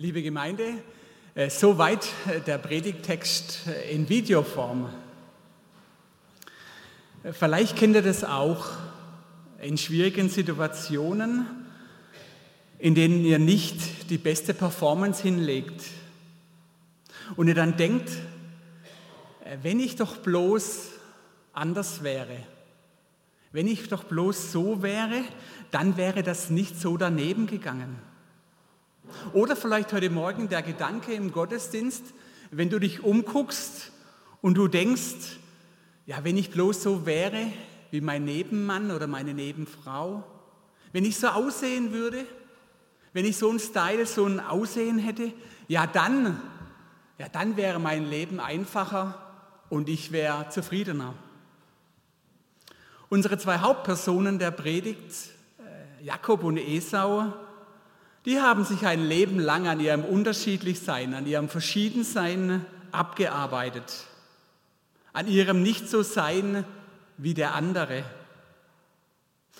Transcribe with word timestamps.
Liebe 0.00 0.22
Gemeinde, 0.22 0.82
äh, 1.34 1.50
soweit 1.50 2.06
äh, 2.26 2.40
der 2.40 2.56
Predigtext 2.56 3.66
äh, 3.66 3.94
in 3.94 4.08
Videoform. 4.08 4.88
Vielleicht 7.32 7.76
kennt 7.76 7.94
ihr 7.94 8.00
das 8.00 8.24
auch 8.24 8.66
in 9.60 9.76
schwierigen 9.76 10.30
Situationen, 10.30 11.44
in 12.78 12.94
denen 12.94 13.22
ihr 13.26 13.38
nicht 13.38 14.08
die 14.08 14.16
beste 14.16 14.54
Performance 14.54 15.20
hinlegt 15.20 15.84
und 17.36 17.48
ihr 17.48 17.54
dann 17.54 17.76
denkt, 17.76 18.10
wenn 19.60 19.80
ich 19.80 19.96
doch 19.96 20.16
bloß 20.16 20.92
anders 21.52 22.02
wäre, 22.02 22.38
wenn 23.52 23.68
ich 23.68 23.90
doch 23.90 24.04
bloß 24.04 24.50
so 24.50 24.82
wäre, 24.82 25.24
dann 25.70 25.98
wäre 25.98 26.22
das 26.22 26.48
nicht 26.48 26.80
so 26.80 26.96
daneben 26.96 27.46
gegangen. 27.46 28.09
Oder 29.32 29.56
vielleicht 29.56 29.92
heute 29.92 30.10
Morgen 30.10 30.48
der 30.48 30.62
Gedanke 30.62 31.12
im 31.12 31.32
Gottesdienst, 31.32 32.04
wenn 32.50 32.70
du 32.70 32.78
dich 32.78 33.02
umguckst 33.02 33.92
und 34.40 34.54
du 34.54 34.68
denkst, 34.68 35.38
ja, 36.06 36.24
wenn 36.24 36.36
ich 36.36 36.50
bloß 36.50 36.82
so 36.82 37.06
wäre 37.06 37.52
wie 37.90 38.00
mein 38.00 38.24
Nebenmann 38.24 38.90
oder 38.90 39.06
meine 39.06 39.34
Nebenfrau, 39.34 40.24
wenn 40.92 41.04
ich 41.04 41.18
so 41.18 41.28
aussehen 41.28 41.92
würde, 41.92 42.24
wenn 43.12 43.24
ich 43.24 43.36
so 43.36 43.50
einen 43.50 43.60
Style, 43.60 44.06
so 44.06 44.24
ein 44.26 44.40
Aussehen 44.40 44.98
hätte, 44.98 45.32
ja 45.68 45.86
dann, 45.86 46.40
ja 47.18 47.28
dann 47.28 47.56
wäre 47.56 47.78
mein 47.78 48.08
Leben 48.08 48.40
einfacher 48.40 49.14
und 49.68 49.88
ich 49.88 50.12
wäre 50.12 50.48
zufriedener. 50.48 51.14
Unsere 53.08 53.38
zwei 53.38 53.58
Hauptpersonen 53.58 54.38
der 54.38 54.52
Predigt, 54.52 55.30
äh, 55.58 56.04
Jakob 56.04 56.44
und 56.44 56.56
Esau, 56.56 57.32
die 58.26 58.40
haben 58.40 58.64
sich 58.64 58.86
ein 58.86 59.04
Leben 59.06 59.38
lang 59.38 59.66
an 59.66 59.80
ihrem 59.80 60.04
Unterschiedlichsein, 60.04 61.14
an 61.14 61.26
ihrem 61.26 61.48
Verschiedensein 61.48 62.64
abgearbeitet, 62.92 64.04
an 65.12 65.26
ihrem 65.26 65.62
Nicht-so-Sein 65.62 66.64
wie 67.16 67.34
der 67.34 67.54
andere. 67.54 68.04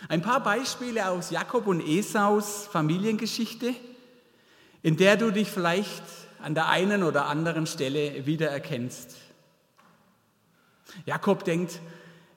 Ein 0.08 0.22
paar 0.22 0.42
Beispiele 0.42 1.08
aus 1.08 1.30
Jakob 1.30 1.66
und 1.66 1.80
Esaus 1.86 2.66
Familiengeschichte, 2.66 3.74
in 4.82 4.96
der 4.96 5.16
du 5.16 5.30
dich 5.30 5.50
vielleicht 5.50 6.02
an 6.42 6.54
der 6.54 6.68
einen 6.68 7.02
oder 7.02 7.26
anderen 7.26 7.66
Stelle 7.66 8.26
wiedererkennst. 8.26 9.16
Jakob 11.04 11.44
denkt, 11.44 11.80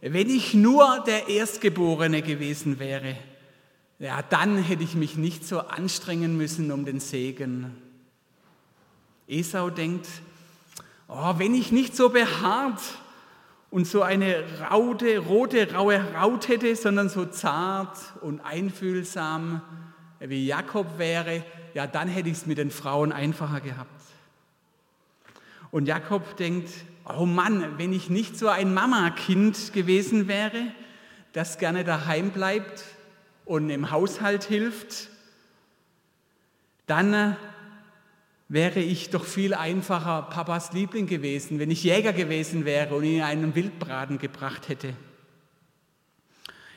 wenn 0.02 0.30
ich 0.30 0.54
nur 0.54 1.04
der 1.08 1.30
Erstgeborene 1.30 2.22
gewesen 2.22 2.80
wäre, 2.80 3.16
ja, 4.04 4.22
dann 4.22 4.58
hätte 4.58 4.84
ich 4.84 4.96
mich 4.96 5.16
nicht 5.16 5.48
so 5.48 5.62
anstrengen 5.62 6.36
müssen 6.36 6.74
um 6.74 6.84
den 6.84 7.00
Segen. 7.00 7.74
Esau 9.30 9.70
denkt, 9.70 10.10
oh, 11.08 11.36
wenn 11.38 11.56
ich 11.56 11.72
nicht 11.72 11.96
so 11.96 12.10
behaart 12.10 12.82
und 13.72 13.88
so 13.88 14.02
eine 14.02 14.44
raute, 14.70 15.20
rote, 15.20 15.74
raue 15.74 16.20
Haut 16.20 16.50
hätte, 16.50 16.76
sondern 16.76 17.08
so 17.08 17.26
zart 17.26 17.98
und 18.20 18.42
einfühlsam 18.42 19.62
wie 20.20 20.48
Jakob 20.48 20.98
wäre, 20.98 21.46
ja, 21.74 21.88
dann 21.88 22.10
hätte 22.10 22.28
ich 22.28 22.36
es 22.36 22.46
mit 22.46 22.58
den 22.58 22.72
Frauen 22.72 23.14
einfacher 23.14 23.62
gehabt. 23.62 24.02
Und 25.72 25.88
Jakob 25.88 26.36
denkt, 26.36 26.72
oh 27.18 27.26
Mann, 27.26 27.78
wenn 27.78 27.94
ich 27.94 28.10
nicht 28.10 28.38
so 28.38 28.50
ein 28.50 28.74
Mama-Kind 28.74 29.72
gewesen 29.72 30.28
wäre, 30.28 30.74
das 31.32 31.58
gerne 31.58 31.86
daheim 31.86 32.32
bleibt 32.32 32.84
und 33.46 33.70
im 33.70 33.92
Haushalt 33.92 34.44
hilft, 34.44 35.10
dann 36.86 37.14
äh, 37.14 37.36
wäre 38.50 38.80
ich 38.80 39.10
doch 39.10 39.26
viel 39.26 39.54
einfacher 39.54 40.24
Papas 40.24 40.74
Liebling 40.74 41.08
gewesen, 41.08 41.60
wenn 41.60 41.72
ich 41.72 41.84
Jäger 41.84 42.14
gewesen 42.14 42.66
wäre 42.66 42.96
und 42.96 43.04
ihn 43.04 43.22
einen 43.22 43.56
Wildbraten 43.56 44.20
gebracht 44.20 44.70
hätte. 44.70 44.94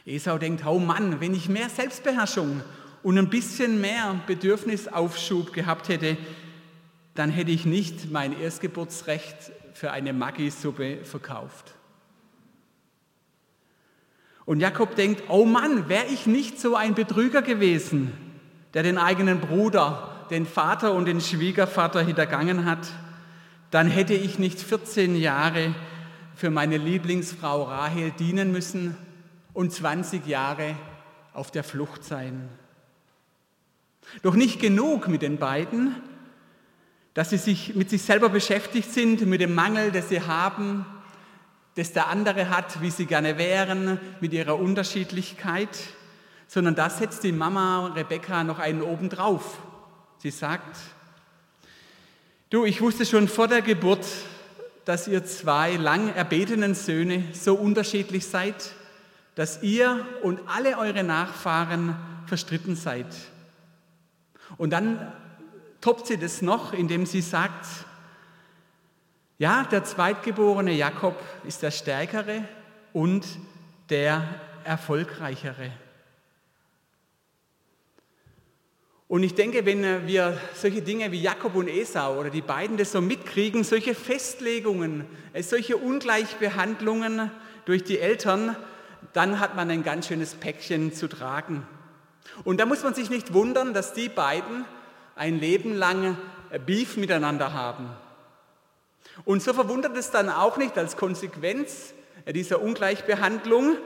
Esau 0.05 0.39
denkt, 0.39 0.65
oh 0.67 0.79
Mann, 0.79 1.21
wenn 1.21 1.35
ich 1.35 1.49
mehr 1.49 1.69
Selbstbeherrschung 1.69 2.63
und 3.03 3.19
ein 3.19 3.29
bisschen 3.29 3.81
mehr 3.81 4.21
Bedürfnisaufschub 4.27 5.53
gehabt 5.53 5.89
hätte, 5.89 6.17
dann 7.15 7.31
hätte 7.31 7.51
ich 7.51 7.67
nicht 7.67 8.11
mein 8.11 8.39
Erstgeburtsrecht 8.39 9.53
für 9.75 9.91
eine 9.91 10.13
Maggi-Suppe 10.13 11.05
verkauft. 11.05 11.76
Und 14.47 14.61
Jakob 14.61 14.95
denkt, 14.95 15.25
oh 15.29 15.45
Mann, 15.45 15.89
wäre 15.89 16.07
ich 16.07 16.27
nicht 16.27 16.61
so 16.61 16.77
ein 16.77 16.95
Betrüger 16.95 17.43
gewesen, 17.43 18.12
der 18.75 18.84
den 18.84 18.97
eigenen 18.97 19.41
Bruder, 19.41 20.27
den 20.31 20.47
Vater 20.47 20.95
und 20.95 21.07
den 21.07 21.21
Schwiegervater 21.21 22.03
hintergangen 22.03 22.65
hat, 22.65 22.87
dann 23.71 23.89
hätte 23.89 24.15
ich 24.15 24.39
nicht 24.39 24.61
14 24.61 25.17
Jahre 25.17 25.75
für 26.37 26.51
meine 26.51 26.77
Lieblingsfrau 26.77 27.65
Rahel 27.65 28.12
dienen 28.12 28.53
müssen 28.53 28.97
und 29.53 29.73
20 29.73 30.27
Jahre 30.27 30.77
auf 31.33 31.51
der 31.51 31.65
Flucht 31.65 32.05
sein. 32.05 32.49
Doch 34.23 34.34
nicht 34.34 34.61
genug 34.61 35.09
mit 35.09 35.23
den 35.23 35.39
beiden, 35.39 35.97
dass 37.15 37.31
sie 37.31 37.39
sich 37.39 37.75
mit 37.75 37.91
sich 37.91 38.03
selber 38.03 38.28
beschäftigt 38.28 38.93
sind, 38.93 39.27
mit 39.27 39.41
dem 39.41 39.55
Mangel, 39.55 39.91
den 39.91 40.03
sie 40.03 40.21
haben, 40.21 40.87
das 41.77 41.93
der 41.93 42.09
andere 42.09 42.51
hat, 42.51 42.81
wie 42.81 42.91
sie 42.91 43.07
gerne 43.07 43.39
wären, 43.39 44.01
mit 44.21 44.33
ihrer 44.33 44.59
Unterschiedlichkeit, 44.59 45.69
sondern 46.49 46.75
da 46.75 46.91
setzt 46.91 47.23
die 47.23 47.33
Mama 47.33 47.89
Rebecca 47.95 48.45
noch 48.45 48.59
einen 48.59 48.83
oben 48.83 49.09
drauf. 49.09 49.59
Sie 50.19 50.31
sagt, 50.31 50.77
du, 52.51 52.65
ich 52.65 52.81
wusste 52.81 53.05
schon 53.05 53.29
vor 53.29 53.47
der 53.47 53.63
Geburt, 53.63 54.07
dass 54.87 55.07
ihr 55.07 55.25
zwei 55.25 55.77
lang 55.77 56.15
erbetenen 56.15 56.75
Söhne 56.75 57.25
so 57.33 57.55
unterschiedlich 57.55 58.27
seid, 58.27 58.73
dass 59.35 59.63
ihr 59.63 60.07
und 60.23 60.41
alle 60.47 60.79
eure 60.79 61.05
Nachfahren 61.05 61.95
verstritten 62.27 62.75
seid. 62.75 63.07
Und 64.57 64.71
dann 64.71 65.13
toppt 65.83 66.07
sie 66.07 66.17
das 66.17 66.41
noch, 66.41 66.73
indem 66.73 67.05
sie 67.05 67.21
sagt, 67.21 67.67
ja, 69.39 69.65
der 69.65 69.85
zweitgeborene 69.85 70.73
Jakob 70.73 71.21
ist 71.45 71.63
der 71.63 71.71
stärkere 71.71 72.45
und 72.93 73.27
der 73.91 74.25
erfolgreichere. 74.65 75.71
Und 79.09 79.23
ich 79.23 79.35
denke, 79.35 79.65
wenn 79.65 80.07
wir 80.07 80.37
solche 80.55 80.83
Dinge 80.83 81.13
wie 81.13 81.21
Jakob 81.21 81.55
und 81.55 81.69
Esau 81.69 82.19
oder 82.19 82.31
die 82.31 82.41
beiden 82.41 82.77
das 82.77 82.91
so 82.91 83.01
mitkriegen, 83.01 83.63
solche 83.63 83.95
Festlegungen, 83.95 85.05
äh, 85.33 85.43
solche 85.43 85.77
Ungleichbehandlungen 85.77 87.31
durch 87.67 87.85
die 87.85 88.01
Eltern, 88.01 88.57
dann 89.13 89.39
hat 89.39 89.55
man 89.55 89.71
ein 89.71 89.85
ganz 89.85 90.09
schönes 90.09 90.35
Päckchen 90.35 90.93
zu 90.93 91.09
tragen. 91.09 91.67
Und 92.43 92.59
da 92.59 92.67
muss 92.67 92.83
man 92.83 92.95
sich 92.95 93.09
nicht 93.09 93.33
wundern, 93.33 93.75
dass 93.75 93.93
die 93.93 94.09
beiden 94.09 94.65
ein 95.15 95.39
Leben 95.39 95.75
lang 95.75 96.17
Beef 96.67 96.97
miteinander 96.97 97.53
haben. 97.53 97.91
Und 99.25 99.43
so 99.43 99.53
verwundert 99.54 99.97
es 99.97 100.10
dann 100.10 100.28
auch 100.28 100.56
nicht 100.56 100.77
als 100.77 100.97
Konsequenz 100.97 101.94
dieser 102.27 102.60
Ungleichbehandlung, 102.60 103.77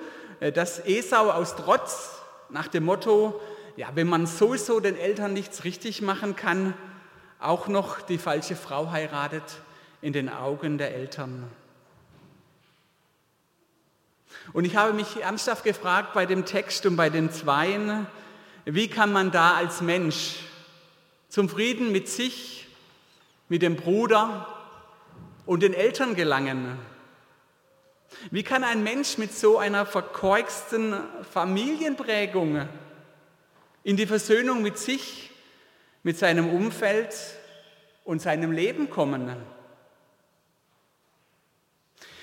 äh, 0.41 0.52
dass 0.52 0.80
Esau 0.80 1.30
aus 1.30 1.56
Trotz 1.56 2.10
nach 2.48 2.68
dem 2.68 2.84
Motto, 2.84 3.41
ja, 3.76 3.88
wenn 3.94 4.08
man 4.08 4.26
sowieso 4.26 4.80
den 4.80 4.96
Eltern 4.96 5.32
nichts 5.32 5.64
richtig 5.64 6.02
machen 6.02 6.36
kann, 6.36 6.74
auch 7.38 7.68
noch 7.68 8.00
die 8.00 8.18
falsche 8.18 8.56
Frau 8.56 8.91
heiratet 8.91 9.42
in 10.02 10.12
den 10.12 10.28
Augen 10.28 10.78
der 10.78 10.94
Eltern. 10.94 11.44
Und 14.52 14.64
ich 14.64 14.76
habe 14.76 14.92
mich 14.92 15.22
ernsthaft 15.22 15.64
gefragt 15.64 16.12
bei 16.12 16.26
dem 16.26 16.44
Text 16.44 16.86
und 16.86 16.97
bei 16.97 17.08
den 17.08 17.30
Zweien, 17.30 18.06
wie 18.64 18.88
kann 18.88 19.12
man 19.12 19.30
da 19.30 19.54
als 19.54 19.80
Mensch 19.80 20.36
zum 21.28 21.48
Frieden 21.48 21.92
mit 21.92 22.08
sich, 22.08 22.66
mit 23.48 23.62
dem 23.62 23.76
Bruder 23.76 24.47
und 25.50 25.64
den 25.64 25.74
Eltern 25.74 26.14
gelangen. 26.14 26.78
Wie 28.30 28.44
kann 28.44 28.62
ein 28.62 28.84
Mensch 28.84 29.18
mit 29.18 29.34
so 29.34 29.58
einer 29.58 29.84
verkorksten 29.84 30.94
Familienprägung 31.32 32.68
in 33.82 33.97
die 33.97 34.06
Versöhnung 34.06 34.62
mit 34.62 34.78
sich, 34.78 35.32
mit 36.04 36.16
seinem 36.16 36.50
Umfeld 36.50 37.16
und 38.04 38.22
seinem 38.22 38.52
Leben 38.52 38.91
kommen? 38.91 39.34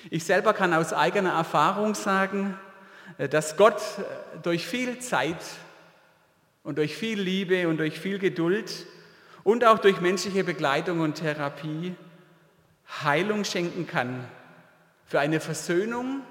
Ich 0.08 0.24
selber 0.24 0.54
kann 0.54 0.72
aus 0.72 0.94
eigener 0.94 1.34
Erfahrung 1.34 1.94
sagen, 1.94 2.58
dass 3.18 3.58
Gott 3.58 3.82
durch 4.42 4.66
viel 4.66 5.00
Zeit 5.00 5.44
und 6.62 6.78
durch 6.78 6.96
viel 6.96 7.20
Liebe 7.20 7.68
und 7.68 7.76
durch 7.76 8.00
viel 8.00 8.18
Geduld 8.18 8.86
und 9.44 9.66
auch 9.66 9.80
durch 9.80 10.00
menschliche 10.00 10.44
Begleitung 10.44 11.00
und 11.00 11.16
Therapie 11.16 11.94
Heilung 13.02 13.44
schenken 13.44 13.86
kann, 13.86 14.24
für 15.04 15.20
eine 15.20 15.40
Versöhnung, 15.40 16.22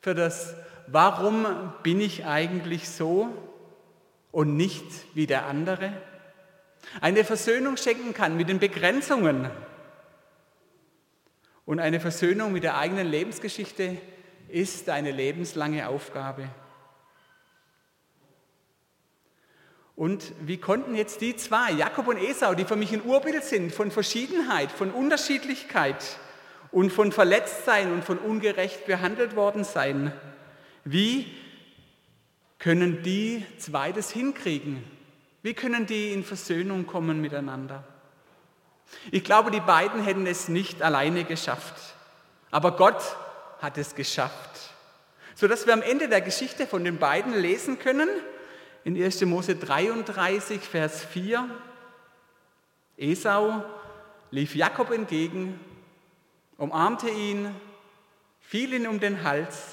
für 0.00 0.14
das 0.14 0.54
Warum 0.88 1.72
bin 1.82 2.00
ich 2.00 2.26
eigentlich 2.26 2.88
so 2.88 3.28
und 4.30 4.56
nicht 4.56 4.84
wie 5.14 5.26
der 5.26 5.46
andere? 5.46 5.92
eine 7.00 7.24
Versöhnung 7.24 7.76
schenken 7.76 8.14
kann 8.14 8.36
mit 8.36 8.48
den 8.48 8.58
Begrenzungen 8.58 9.50
und 11.64 11.80
eine 11.80 12.00
Versöhnung 12.00 12.52
mit 12.52 12.62
der 12.62 12.78
eigenen 12.78 13.06
Lebensgeschichte 13.06 13.98
ist 14.48 14.88
eine 14.88 15.10
lebenslange 15.10 15.88
Aufgabe. 15.88 16.48
Und 19.96 20.32
wie 20.40 20.58
konnten 20.58 20.94
jetzt 20.94 21.22
die 21.22 21.36
zwei, 21.36 21.72
Jakob 21.72 22.06
und 22.08 22.18
Esau, 22.18 22.54
die 22.54 22.66
für 22.66 22.76
mich 22.76 22.92
ein 22.92 23.02
Urbild 23.02 23.42
sind 23.42 23.72
von 23.72 23.90
Verschiedenheit, 23.90 24.70
von 24.70 24.90
Unterschiedlichkeit 24.90 26.18
und 26.70 26.92
von 26.92 27.12
Verletztsein 27.12 27.90
und 27.90 28.04
von 28.04 28.18
ungerecht 28.18 28.84
behandelt 28.84 29.36
worden 29.36 29.64
sein, 29.64 30.12
wie 30.84 31.26
können 32.58 33.02
die 33.02 33.44
zwei 33.56 33.90
das 33.90 34.10
hinkriegen? 34.10 34.84
Wie 35.42 35.54
können 35.54 35.86
die 35.86 36.12
in 36.12 36.24
Versöhnung 36.24 36.86
kommen 36.86 37.22
miteinander? 37.22 37.82
Ich 39.10 39.24
glaube, 39.24 39.50
die 39.50 39.60
beiden 39.60 40.04
hätten 40.04 40.26
es 40.26 40.48
nicht 40.48 40.82
alleine 40.82 41.24
geschafft. 41.24 41.74
Aber 42.50 42.72
Gott 42.76 43.02
hat 43.60 43.78
es 43.78 43.94
geschafft. 43.94 44.50
Sodass 45.34 45.66
wir 45.66 45.72
am 45.72 45.82
Ende 45.82 46.08
der 46.08 46.20
Geschichte 46.20 46.66
von 46.66 46.84
den 46.84 46.98
beiden 46.98 47.34
lesen 47.34 47.78
können, 47.78 48.08
in 48.86 48.96
1. 48.96 49.22
Mose 49.22 49.56
33, 49.56 50.60
Vers 50.60 51.04
4, 51.06 51.50
Esau 52.96 53.64
lief 54.30 54.54
Jakob 54.54 54.92
entgegen, 54.92 55.58
umarmte 56.56 57.10
ihn, 57.10 57.52
fiel 58.38 58.74
ihn 58.74 58.86
um 58.86 59.00
den 59.00 59.24
Hals 59.24 59.72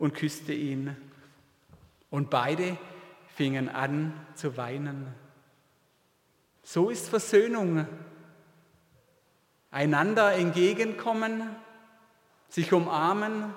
und 0.00 0.14
küsste 0.14 0.52
ihn. 0.52 0.96
Und 2.10 2.30
beide 2.30 2.76
fingen 3.36 3.68
an 3.68 4.12
zu 4.34 4.56
weinen. 4.56 5.14
So 6.64 6.90
ist 6.90 7.10
Versöhnung 7.10 7.86
einander 9.70 10.32
entgegenkommen, 10.32 11.48
sich 12.48 12.72
umarmen. 12.72 13.54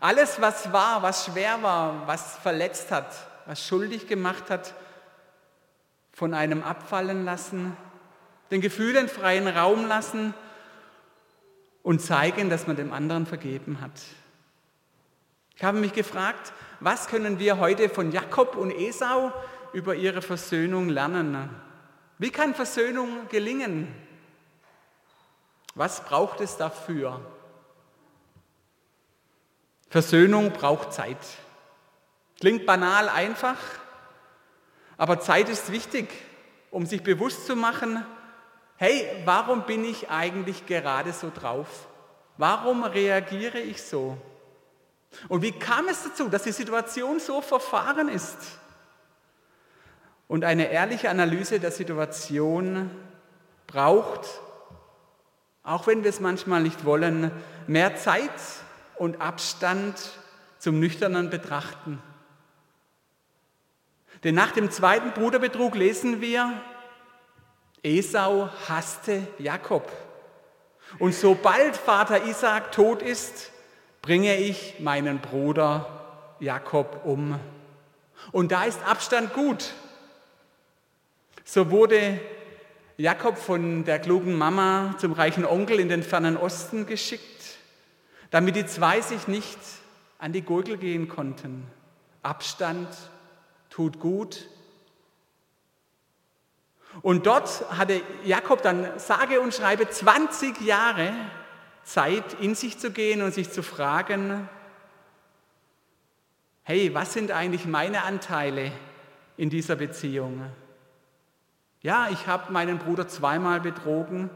Alles, 0.00 0.40
was 0.40 0.72
war, 0.72 1.02
was 1.02 1.26
schwer 1.26 1.62
war, 1.62 2.06
was 2.06 2.38
verletzt 2.38 2.90
hat, 2.90 3.33
was 3.46 3.66
schuldig 3.66 4.06
gemacht 4.06 4.50
hat, 4.50 4.74
von 6.12 6.32
einem 6.32 6.62
abfallen 6.62 7.24
lassen, 7.24 7.76
den 8.50 8.60
Gefühlen 8.60 9.08
freien 9.08 9.48
Raum 9.48 9.86
lassen 9.86 10.32
und 11.82 12.00
zeigen, 12.00 12.50
dass 12.50 12.66
man 12.66 12.76
dem 12.76 12.92
anderen 12.92 13.26
vergeben 13.26 13.80
hat. 13.80 14.00
Ich 15.56 15.64
habe 15.64 15.78
mich 15.78 15.92
gefragt, 15.92 16.52
was 16.80 17.08
können 17.08 17.38
wir 17.38 17.58
heute 17.58 17.88
von 17.88 18.12
Jakob 18.12 18.56
und 18.56 18.70
Esau 18.70 19.32
über 19.72 19.94
ihre 19.94 20.22
Versöhnung 20.22 20.88
lernen? 20.88 21.48
Wie 22.18 22.30
kann 22.30 22.54
Versöhnung 22.54 23.28
gelingen? 23.28 23.92
Was 25.74 26.04
braucht 26.04 26.40
es 26.40 26.56
dafür? 26.56 27.20
Versöhnung 29.90 30.52
braucht 30.52 30.92
Zeit. 30.92 31.18
Klingt 32.44 32.66
banal 32.66 33.08
einfach, 33.08 33.56
aber 34.98 35.18
Zeit 35.18 35.48
ist 35.48 35.72
wichtig, 35.72 36.10
um 36.70 36.84
sich 36.84 37.02
bewusst 37.02 37.46
zu 37.46 37.56
machen, 37.56 38.04
hey, 38.76 39.08
warum 39.24 39.62
bin 39.62 39.82
ich 39.82 40.10
eigentlich 40.10 40.66
gerade 40.66 41.14
so 41.14 41.32
drauf? 41.34 41.88
Warum 42.36 42.84
reagiere 42.84 43.60
ich 43.60 43.82
so? 43.82 44.18
Und 45.28 45.40
wie 45.40 45.52
kam 45.52 45.88
es 45.88 46.02
dazu, 46.02 46.28
dass 46.28 46.42
die 46.42 46.52
Situation 46.52 47.18
so 47.18 47.40
verfahren 47.40 48.10
ist? 48.10 48.36
Und 50.28 50.44
eine 50.44 50.70
ehrliche 50.70 51.08
Analyse 51.08 51.58
der 51.60 51.72
Situation 51.72 52.90
braucht 53.66 54.28
auch 55.62 55.86
wenn 55.86 56.02
wir 56.02 56.10
es 56.10 56.20
manchmal 56.20 56.62
nicht 56.62 56.84
wollen, 56.84 57.30
mehr 57.66 57.96
Zeit 57.96 58.28
und 58.96 59.22
Abstand 59.22 59.94
zum 60.58 60.78
nüchternen 60.78 61.30
Betrachten. 61.30 62.02
Denn 64.24 64.34
nach 64.34 64.52
dem 64.52 64.70
zweiten 64.70 65.12
Bruderbetrug 65.12 65.74
lesen 65.74 66.22
wir, 66.22 66.52
Esau 67.82 68.48
hasste 68.66 69.28
Jakob. 69.38 69.92
Und 70.98 71.14
sobald 71.14 71.76
Vater 71.76 72.24
Isaac 72.24 72.72
tot 72.72 73.02
ist, 73.02 73.50
bringe 74.00 74.36
ich 74.36 74.80
meinen 74.80 75.18
Bruder 75.18 76.36
Jakob 76.40 77.04
um. 77.04 77.38
Und 78.32 78.52
da 78.52 78.64
ist 78.64 78.80
Abstand 78.86 79.34
gut. 79.34 79.74
So 81.44 81.70
wurde 81.70 82.18
Jakob 82.96 83.36
von 83.36 83.84
der 83.84 83.98
klugen 83.98 84.34
Mama 84.34 84.94
zum 84.98 85.12
reichen 85.12 85.44
Onkel 85.44 85.80
in 85.80 85.90
den 85.90 86.02
fernen 86.02 86.38
Osten 86.38 86.86
geschickt, 86.86 87.58
damit 88.30 88.56
die 88.56 88.64
zwei 88.64 89.02
sich 89.02 89.28
nicht 89.28 89.58
an 90.18 90.32
die 90.32 90.42
Gurgel 90.42 90.78
gehen 90.78 91.08
konnten. 91.08 91.66
Abstand 92.22 92.88
tut 93.74 93.98
gut. 93.98 94.48
Und 97.02 97.26
dort 97.26 97.68
hatte 97.76 98.00
Jakob 98.24 98.62
dann 98.62 99.00
sage 99.00 99.40
und 99.40 99.52
schreibe 99.52 99.90
20 99.90 100.60
Jahre 100.60 101.12
Zeit, 101.82 102.34
in 102.34 102.54
sich 102.54 102.78
zu 102.78 102.92
gehen 102.92 103.20
und 103.20 103.34
sich 103.34 103.50
zu 103.50 103.64
fragen, 103.64 104.48
hey, 106.62 106.94
was 106.94 107.14
sind 107.14 107.32
eigentlich 107.32 107.66
meine 107.66 108.04
Anteile 108.04 108.70
in 109.36 109.50
dieser 109.50 109.74
Beziehung? 109.74 110.48
Ja, 111.80 112.08
ich 112.10 112.28
habe 112.28 112.52
meinen 112.52 112.78
Bruder 112.78 113.08
zweimal 113.08 113.60
betrogen 113.60 114.30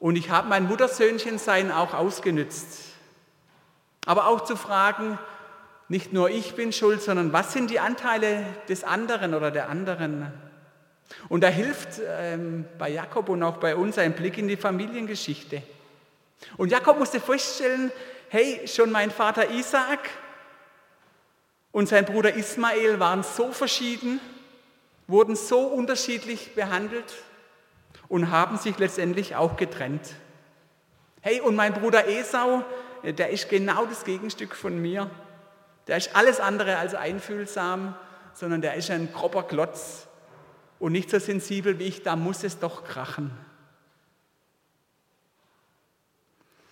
und 0.00 0.16
ich 0.16 0.30
habe 0.30 0.48
mein 0.48 0.66
Muttersöhnchensein 0.66 1.70
auch 1.70 1.94
ausgenützt. 1.94 2.94
Aber 4.06 4.26
auch 4.26 4.40
zu 4.40 4.56
fragen, 4.56 5.20
nicht 5.88 6.12
nur 6.12 6.30
ich 6.30 6.54
bin 6.54 6.72
schuld, 6.72 7.02
sondern 7.02 7.32
was 7.32 7.52
sind 7.52 7.70
die 7.70 7.80
Anteile 7.80 8.44
des 8.68 8.84
anderen 8.84 9.34
oder 9.34 9.50
der 9.50 9.68
anderen? 9.68 10.30
Und 11.28 11.42
da 11.42 11.48
hilft 11.48 12.00
ähm, 12.06 12.66
bei 12.78 12.90
Jakob 12.90 13.28
und 13.30 13.42
auch 13.42 13.56
bei 13.56 13.74
uns 13.74 13.96
ein 13.98 14.12
Blick 14.12 14.36
in 14.36 14.48
die 14.48 14.56
Familiengeschichte. 14.56 15.62
Und 16.56 16.70
Jakob 16.70 16.98
musste 16.98 17.20
feststellen, 17.20 17.90
hey, 18.28 18.60
schon 18.66 18.90
mein 18.90 19.10
Vater 19.10 19.50
Isaac 19.50 20.10
und 21.72 21.88
sein 21.88 22.04
Bruder 22.04 22.34
Ismael 22.34 23.00
waren 23.00 23.22
so 23.22 23.52
verschieden, 23.52 24.20
wurden 25.06 25.36
so 25.36 25.60
unterschiedlich 25.60 26.54
behandelt 26.54 27.14
und 28.08 28.30
haben 28.30 28.58
sich 28.58 28.78
letztendlich 28.78 29.36
auch 29.36 29.56
getrennt. 29.56 30.14
Hey, 31.20 31.40
und 31.40 31.56
mein 31.56 31.74
Bruder 31.74 32.06
Esau, 32.06 32.62
der 33.02 33.30
ist 33.30 33.48
genau 33.48 33.86
das 33.86 34.04
Gegenstück 34.04 34.54
von 34.54 34.80
mir. 34.80 35.10
Der 35.88 35.96
ist 35.96 36.14
alles 36.14 36.38
andere 36.38 36.76
als 36.76 36.94
einfühlsam, 36.94 37.96
sondern 38.34 38.60
der 38.60 38.74
ist 38.74 38.90
ein 38.90 39.12
grober 39.12 39.42
Klotz 39.42 40.06
und 40.78 40.92
nicht 40.92 41.10
so 41.10 41.18
sensibel 41.18 41.78
wie 41.78 41.84
ich, 41.84 42.02
da 42.02 42.14
muss 42.14 42.44
es 42.44 42.58
doch 42.58 42.84
krachen. 42.84 43.30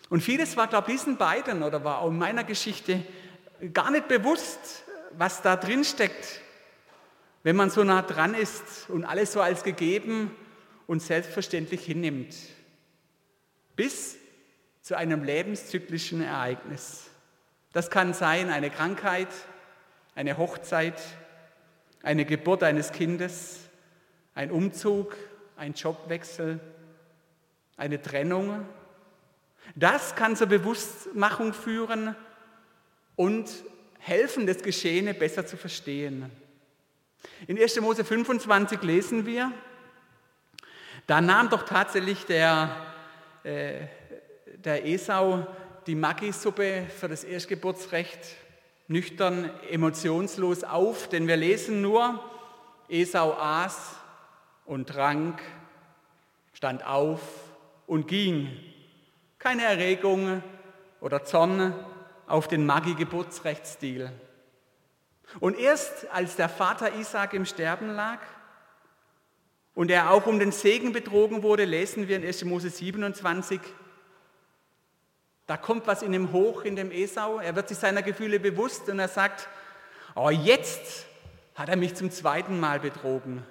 Und 0.08 0.20
vieles 0.20 0.56
war, 0.56 0.68
glaube 0.68 0.92
ich, 0.92 0.98
diesen 0.98 1.16
beiden 1.16 1.62
oder 1.62 1.82
war 1.82 2.00
auch 2.00 2.08
in 2.08 2.18
meiner 2.18 2.44
Geschichte 2.44 3.02
gar 3.72 3.90
nicht 3.90 4.06
bewusst, 4.06 4.84
was 5.12 5.42
da 5.42 5.56
drin 5.56 5.82
steckt, 5.82 6.40
wenn 7.42 7.56
man 7.56 7.70
so 7.70 7.82
nah 7.82 8.02
dran 8.02 8.34
ist 8.34 8.88
und 8.88 9.04
alles 9.04 9.32
so 9.32 9.40
als 9.40 9.64
gegeben 9.64 10.30
und 10.86 11.02
selbstverständlich 11.02 11.84
hinnimmt, 11.84 12.34
bis 13.74 14.16
zu 14.82 14.96
einem 14.96 15.24
lebenszyklischen 15.24 16.22
Ereignis. 16.22 17.05
Das 17.72 17.90
kann 17.90 18.14
sein 18.14 18.50
eine 18.50 18.70
Krankheit, 18.70 19.28
eine 20.14 20.38
Hochzeit, 20.38 21.00
eine 22.02 22.24
Geburt 22.24 22.62
eines 22.62 22.92
Kindes, 22.92 23.60
ein 24.34 24.50
Umzug, 24.50 25.16
ein 25.56 25.74
Jobwechsel, 25.74 26.60
eine 27.76 28.00
Trennung. 28.00 28.66
Das 29.74 30.14
kann 30.14 30.36
zur 30.36 30.46
Bewusstmachung 30.46 31.52
führen 31.52 32.14
und 33.16 33.50
helfen, 33.98 34.46
das 34.46 34.62
Geschehene 34.62 35.14
besser 35.14 35.46
zu 35.46 35.56
verstehen. 35.56 36.30
In 37.46 37.58
1. 37.58 37.80
Mose 37.80 38.04
25 38.04 38.82
lesen 38.82 39.26
wir, 39.26 39.52
da 41.06 41.20
nahm 41.20 41.50
doch 41.50 41.64
tatsächlich 41.64 42.24
der, 42.26 42.74
äh, 43.42 43.86
der 44.56 44.86
Esau 44.86 45.46
die 45.86 45.94
Maggi-Suppe 45.94 46.86
für 46.88 47.08
das 47.08 47.22
Erstgeburtsrecht 47.22 48.18
nüchtern, 48.88 49.50
emotionslos 49.70 50.64
auf, 50.64 51.08
denn 51.08 51.26
wir 51.28 51.36
lesen 51.36 51.80
nur, 51.80 52.22
Esau 52.88 53.32
aß 53.34 53.94
und 54.64 54.88
trank, 54.88 55.40
stand 56.52 56.84
auf 56.86 57.20
und 57.86 58.08
ging. 58.08 58.50
Keine 59.38 59.64
Erregung 59.64 60.42
oder 61.00 61.24
Zorn 61.24 61.74
auf 62.26 62.48
den 62.48 62.66
Maggi-Geburtsrechtsstil. 62.66 64.10
Und 65.40 65.58
erst 65.58 66.10
als 66.10 66.36
der 66.36 66.48
Vater 66.48 66.94
Isaac 66.96 67.34
im 67.34 67.46
Sterben 67.46 67.90
lag, 67.94 68.20
und 69.74 69.90
er 69.90 70.10
auch 70.10 70.26
um 70.26 70.38
den 70.38 70.52
Segen 70.52 70.92
betrogen 70.92 71.42
wurde, 71.42 71.66
lesen 71.66 72.08
wir 72.08 72.16
in 72.16 72.24
1. 72.24 72.46
Mose 72.46 72.70
27. 72.70 73.60
Da 75.46 75.56
kommt 75.56 75.86
was 75.86 76.02
in 76.02 76.12
ihm 76.12 76.32
hoch, 76.32 76.62
in 76.62 76.76
dem 76.76 76.90
Esau. 76.90 77.38
Er 77.38 77.54
wird 77.54 77.68
sich 77.68 77.78
seiner 77.78 78.02
Gefühle 78.02 78.40
bewusst 78.40 78.88
und 78.88 78.98
er 78.98 79.08
sagt, 79.08 79.48
oh, 80.14 80.30
jetzt 80.30 81.06
hat 81.54 81.68
er 81.68 81.76
mich 81.76 81.94
zum 81.94 82.10
zweiten 82.10 82.58
Mal 82.58 82.80
betrogen 82.80 83.44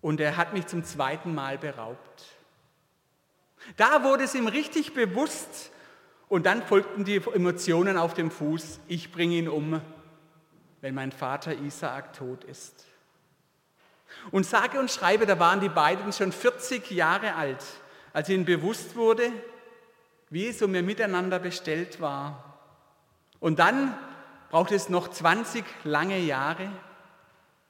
und 0.00 0.20
er 0.20 0.36
hat 0.36 0.52
mich 0.52 0.66
zum 0.66 0.84
zweiten 0.84 1.34
Mal 1.34 1.58
beraubt. 1.58 2.24
Da 3.76 4.04
wurde 4.04 4.24
es 4.24 4.34
ihm 4.34 4.46
richtig 4.46 4.94
bewusst 4.94 5.70
und 6.28 6.46
dann 6.46 6.62
folgten 6.62 7.04
die 7.04 7.16
Emotionen 7.16 7.96
auf 7.96 8.14
dem 8.14 8.30
Fuß, 8.30 8.80
ich 8.86 9.10
bringe 9.10 9.36
ihn 9.36 9.48
um, 9.48 9.80
wenn 10.80 10.94
mein 10.94 11.10
Vater 11.10 11.54
Isaak 11.58 12.12
tot 12.12 12.44
ist. 12.44 12.84
Und 14.30 14.46
sage 14.46 14.78
und 14.78 14.90
schreibe, 14.90 15.26
da 15.26 15.38
waren 15.38 15.60
die 15.60 15.68
beiden 15.68 16.12
schon 16.12 16.32
40 16.32 16.90
Jahre 16.90 17.34
alt, 17.34 17.64
als 18.12 18.28
ihnen 18.28 18.44
bewusst 18.44 18.94
wurde, 18.94 19.32
wie 20.30 20.48
es 20.48 20.62
um 20.62 20.74
ihr 20.74 20.82
Miteinander 20.82 21.38
bestellt 21.38 22.00
war. 22.00 22.58
Und 23.40 23.58
dann 23.58 23.96
braucht 24.50 24.72
es 24.72 24.88
noch 24.88 25.08
20 25.08 25.64
lange 25.84 26.18
Jahre 26.18 26.70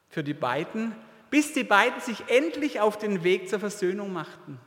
für 0.09 0.25
die 0.25 0.35
beiden, 0.35 0.95
bis 1.31 1.53
die 1.53 1.65
beiden 1.65 2.01
sich 2.01 2.29
endlich 2.29 2.81
auf 2.81 2.99
den 2.99 3.23
Weg 3.25 3.49
zur 3.49 3.61
Versöhnung 3.61 4.13
machten. 4.13 4.59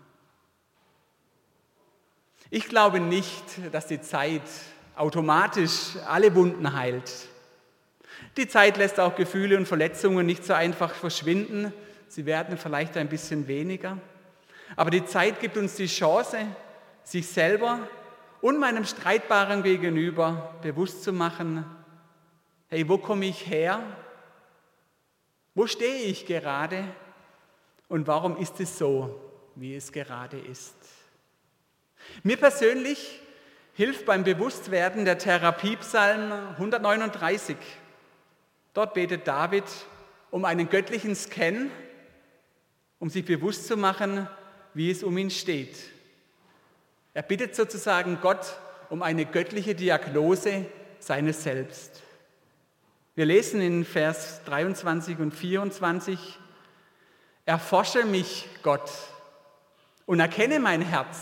Ich 2.50 2.67
glaube 2.67 3.00
nicht, 3.00 3.43
dass 3.71 3.88
die 3.88 4.01
Zeit 4.01 4.41
automatisch 4.95 5.95
alle 6.07 6.36
Wunden 6.36 6.74
heilt. 6.74 7.10
Die 8.38 8.48
Zeit 8.48 8.77
lässt 8.77 9.00
auch 9.00 9.15
Gefühle 9.15 9.57
und 9.57 9.67
Verletzungen 9.67 10.25
nicht 10.25 10.43
so 10.45 10.53
einfach 10.53 10.93
verschwinden. 10.93 11.74
Sie 12.07 12.25
werden 12.25 12.57
vielleicht 12.57 12.98
ein 12.98 13.10
bisschen 13.10 13.48
weniger. 13.48 13.98
Aber 14.75 14.89
die 14.89 15.05
Zeit 15.05 15.39
gibt 15.39 15.57
uns 15.57 15.75
die 15.75 15.88
Chance, 15.88 16.45
sich 17.03 17.27
selber 17.27 17.79
und 18.41 18.60
meinem 18.60 18.86
streitbaren 18.86 19.63
Gegenüber 19.63 20.55
bewusst 20.62 21.03
zu 21.03 21.13
machen, 21.13 21.65
hey, 22.70 22.88
wo 22.88 22.98
komme 22.98 23.25
ich 23.25 23.48
her? 23.48 23.84
Wo 25.53 25.67
stehe 25.67 26.03
ich 26.03 26.25
gerade? 26.25 26.84
Und 27.88 28.08
warum 28.08 28.38
ist 28.38 28.60
es 28.60 28.77
so, 28.77 29.20
wie 29.55 29.75
es 29.75 29.91
gerade 29.91 30.39
ist? 30.39 30.75
Mir 32.24 32.38
persönlich 32.38 33.22
hilft 33.74 34.05
beim 34.05 34.24
Bewusstwerden 34.24 35.05
der 35.05 35.17
Therapiepsalm 35.17 36.31
139. 36.58 37.58
Dort 38.74 38.93
betet 38.93 39.27
David 39.27 39.65
um 40.29 40.46
einen 40.46 40.70
göttlichen 40.70 41.15
Scan, 41.15 41.70
um 43.00 43.10
sich 43.10 43.25
bewusst 43.25 43.67
zu 43.67 43.75
machen, 43.75 44.27
wie 44.74 44.89
es 44.89 45.03
um 45.03 45.17
ihn 45.17 45.29
steht. 45.29 45.75
Er 47.13 47.23
bittet 47.23 47.55
sozusagen 47.55 48.19
Gott 48.21 48.57
um 48.89 49.03
eine 49.03 49.25
göttliche 49.25 49.75
Diagnose 49.75 50.65
seines 50.99 51.43
Selbst. 51.43 52.01
Wir 53.15 53.25
lesen 53.25 53.59
in 53.59 53.83
Vers 53.83 54.41
23 54.45 55.19
und 55.19 55.33
24, 55.33 56.39
Erforsche 57.45 58.05
mich, 58.05 58.47
Gott, 58.63 58.89
und 60.05 60.21
erkenne 60.21 60.61
mein 60.61 60.81
Herz, 60.81 61.17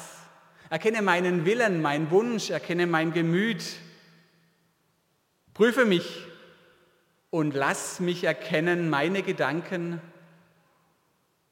erkenne 0.69 1.01
meinen 1.01 1.45
Willen, 1.45 1.81
meinen 1.81 2.11
Wunsch, 2.11 2.51
erkenne 2.51 2.85
mein 2.85 3.11
Gemüt. 3.11 3.63
Prüfe 5.55 5.85
mich 5.85 6.27
und 7.31 7.55
lass 7.55 7.99
mich 7.99 8.25
erkennen 8.25 8.91
meine 8.91 9.23
Gedanken 9.23 9.99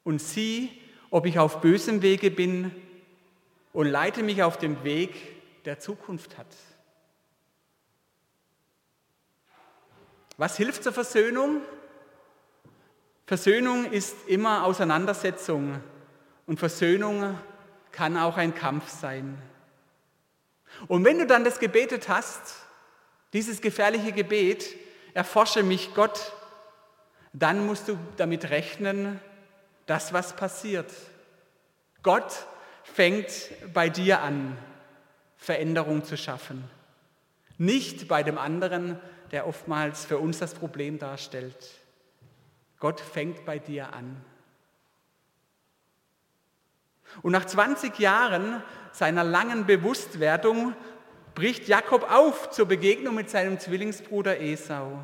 und 0.04 0.22
sieh, 0.22 0.70
ob 1.10 1.26
ich 1.26 1.40
auf 1.40 1.60
bösem 1.60 2.02
Wege 2.02 2.30
bin 2.30 2.70
und 3.72 3.86
leite 3.86 4.22
mich 4.22 4.42
auf 4.42 4.58
dem 4.58 4.82
Weg, 4.84 5.64
der 5.64 5.78
Zukunft 5.78 6.38
hat. 6.38 6.46
Was 10.36 10.56
hilft 10.56 10.84
zur 10.84 10.92
Versöhnung? 10.92 11.62
Versöhnung 13.26 13.90
ist 13.90 14.16
immer 14.26 14.64
Auseinandersetzung 14.64 15.80
und 16.46 16.58
Versöhnung 16.58 17.38
kann 17.92 18.16
auch 18.16 18.36
ein 18.36 18.54
Kampf 18.54 18.88
sein. 18.88 19.36
Und 20.86 21.04
wenn 21.04 21.18
du 21.18 21.26
dann 21.26 21.44
das 21.44 21.58
gebetet 21.58 22.08
hast, 22.08 22.56
dieses 23.32 23.60
gefährliche 23.60 24.12
Gebet, 24.12 24.76
erforsche 25.12 25.62
mich 25.62 25.94
Gott, 25.94 26.32
dann 27.32 27.66
musst 27.66 27.88
du 27.88 27.98
damit 28.16 28.50
rechnen, 28.50 29.20
dass 29.86 30.12
was 30.12 30.36
passiert. 30.36 30.90
Gott 32.02 32.46
fängt 32.94 33.30
bei 33.72 33.88
dir 33.88 34.22
an, 34.22 34.56
Veränderung 35.36 36.04
zu 36.04 36.16
schaffen. 36.16 36.64
Nicht 37.56 38.08
bei 38.08 38.22
dem 38.22 38.38
anderen, 38.38 38.98
der 39.30 39.46
oftmals 39.46 40.04
für 40.04 40.18
uns 40.18 40.38
das 40.38 40.54
Problem 40.54 40.98
darstellt. 40.98 41.56
Gott 42.78 43.00
fängt 43.00 43.44
bei 43.44 43.58
dir 43.58 43.92
an. 43.92 44.24
Und 47.22 47.32
nach 47.32 47.44
20 47.44 47.98
Jahren 47.98 48.62
seiner 48.92 49.24
langen 49.24 49.66
Bewusstwerdung 49.66 50.74
bricht 51.34 51.68
Jakob 51.68 52.10
auf 52.10 52.50
zur 52.50 52.66
Begegnung 52.66 53.14
mit 53.14 53.30
seinem 53.30 53.58
Zwillingsbruder 53.58 54.40
Esau. 54.40 55.02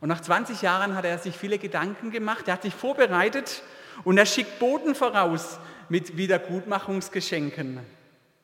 Und 0.00 0.08
nach 0.08 0.20
20 0.20 0.62
Jahren 0.62 0.94
hat 0.94 1.04
er 1.04 1.18
sich 1.18 1.36
viele 1.36 1.58
Gedanken 1.58 2.10
gemacht, 2.10 2.48
er 2.48 2.54
hat 2.54 2.62
sich 2.62 2.74
vorbereitet 2.74 3.62
und 4.04 4.18
er 4.18 4.26
schickt 4.26 4.58
Boten 4.58 4.94
voraus 4.94 5.58
mit 5.88 6.16
Wiedergutmachungsgeschenken, 6.16 7.80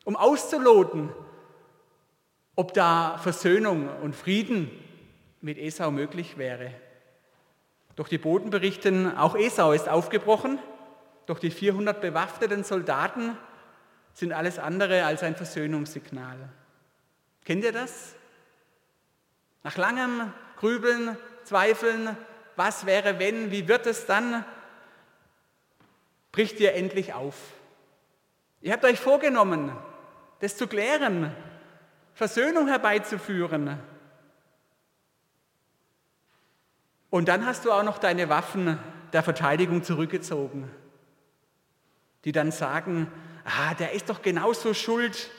um 0.05 0.17
auszuloten, 0.17 1.11
ob 2.55 2.75
da 2.75 3.19
Versöhnung 3.19 3.89
und 4.03 4.15
Frieden 4.15 4.71
mit 5.41 5.59
Esau 5.59 5.91
möglich 5.91 6.39
wäre. 6.39 6.73
Doch 7.97 8.09
die 8.09 8.19
Boten 8.19 8.51
berichten, 8.51 9.17
auch 9.17 9.37
Esau 9.37 9.73
ist 9.73 9.89
aufgebrochen, 9.89 10.59
doch 11.27 11.39
die 11.39 11.51
400 11.51 12.01
bewaffneten 12.01 12.65
Soldaten 12.65 13.37
sind 14.15 14.33
alles 14.33 14.59
andere 14.59 15.05
als 15.05 15.23
ein 15.23 15.37
Versöhnungssignal. 15.37 16.37
Kennt 17.45 17.65
ihr 17.65 17.73
das? 17.73 18.15
Nach 19.63 19.77
langem 19.77 20.33
Grübeln, 20.57 21.17
Zweifeln, 21.45 22.17
was 22.57 22.87
wäre 22.87 23.19
wenn, 23.19 23.51
wie 23.51 23.69
wird 23.69 23.87
es 23.87 24.07
dann, 24.07 24.45
bricht 26.33 26.59
ihr 26.61 26.75
endlich 26.75 27.13
auf. 27.13 27.37
Ihr 28.63 28.73
habt 28.73 28.85
euch 28.85 28.99
vorgenommen, 28.99 29.77
das 30.41 30.57
zu 30.57 30.67
klären, 30.67 31.35
Versöhnung 32.15 32.69
herbeizuführen. 32.69 33.79
Und 37.11 37.29
dann 37.29 37.45
hast 37.45 37.65
du 37.65 37.73
auch 37.73 37.83
noch 37.83 37.99
deine 37.99 38.29
Waffen 38.31 38.79
der 39.13 39.23
Verteidigung 39.23 39.83
zurückgezogen, 39.83 40.71
die 42.25 42.33
dann 42.33 42.51
sagen, 42.51 43.13
ah, 43.45 43.75
der 43.75 43.93
ist 43.93 44.09
doch 44.09 44.23
genauso 44.23 44.73
schuld, 44.73 45.31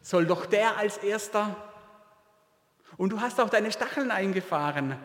soll 0.00 0.26
doch 0.26 0.46
der 0.46 0.76
als 0.76 0.98
erster. 0.98 1.54
Und 2.96 3.10
du 3.10 3.20
hast 3.20 3.40
auch 3.40 3.50
deine 3.50 3.70
Stacheln 3.70 4.10
eingefahren, 4.10 4.96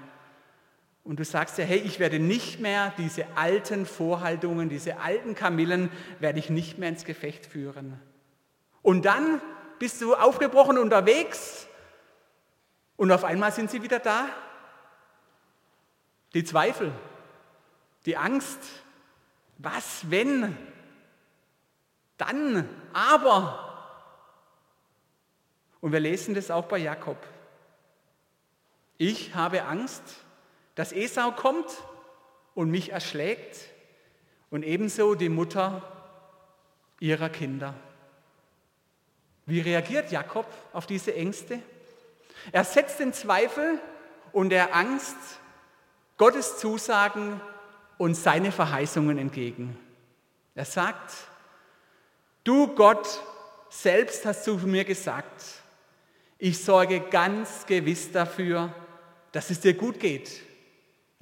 und 1.03 1.19
du 1.19 1.25
sagst 1.25 1.57
ja, 1.57 1.65
hey, 1.65 1.79
ich 1.79 1.99
werde 1.99 2.19
nicht 2.19 2.59
mehr 2.59 2.93
diese 2.97 3.25
alten 3.35 3.85
Vorhaltungen, 3.85 4.69
diese 4.69 4.99
alten 4.99 5.35
Kamillen, 5.35 5.91
werde 6.19 6.39
ich 6.39 6.49
nicht 6.49 6.77
mehr 6.77 6.89
ins 6.89 7.05
Gefecht 7.05 7.45
führen. 7.45 7.99
Und 8.81 9.05
dann 9.05 9.41
bist 9.79 10.01
du 10.01 10.15
aufgebrochen 10.15 10.77
unterwegs 10.77 11.67
und 12.97 13.11
auf 13.11 13.23
einmal 13.23 13.51
sind 13.51 13.71
sie 13.71 13.81
wieder 13.81 13.99
da. 13.99 14.27
Die 16.33 16.43
Zweifel, 16.43 16.91
die 18.05 18.17
Angst, 18.17 18.59
was 19.57 20.09
wenn, 20.11 20.55
dann, 22.17 22.67
aber. 22.93 23.65
Und 25.81 25.91
wir 25.91 25.99
lesen 25.99 26.35
das 26.35 26.51
auch 26.51 26.65
bei 26.65 26.77
Jakob. 26.77 27.17
Ich 28.97 29.33
habe 29.33 29.63
Angst, 29.63 30.03
dass 30.79 30.93
Esau 30.93 31.33
kommt 31.33 31.69
und 32.55 32.71
mich 32.71 32.93
erschlägt 32.93 33.57
und 34.49 34.63
ebenso 34.63 35.13
die 35.13 35.27
Mutter 35.27 35.81
ihrer 37.01 37.27
Kinder. 37.27 37.73
Wie 39.45 39.59
reagiert 39.59 40.09
Jakob 40.09 40.45
auf 40.71 40.87
diese 40.87 41.13
Ängste? 41.13 41.59
Er 42.53 42.63
setzt 42.63 43.01
den 43.01 43.11
Zweifel 43.11 43.81
und 44.31 44.51
der 44.51 44.73
Angst 44.73 45.17
Gottes 46.15 46.59
Zusagen 46.59 47.41
und 47.97 48.15
seine 48.15 48.53
Verheißungen 48.53 49.17
entgegen. 49.17 49.77
Er 50.55 50.63
sagt, 50.63 51.13
du 52.45 52.73
Gott 52.73 53.21
selbst 53.69 54.25
hast 54.25 54.45
zu 54.45 54.53
mir 54.59 54.85
gesagt, 54.85 55.43
ich 56.37 56.63
sorge 56.63 57.01
ganz 57.01 57.65
gewiss 57.65 58.13
dafür, 58.13 58.73
dass 59.33 59.49
es 59.49 59.59
dir 59.59 59.73
gut 59.73 59.99
geht 59.99 60.47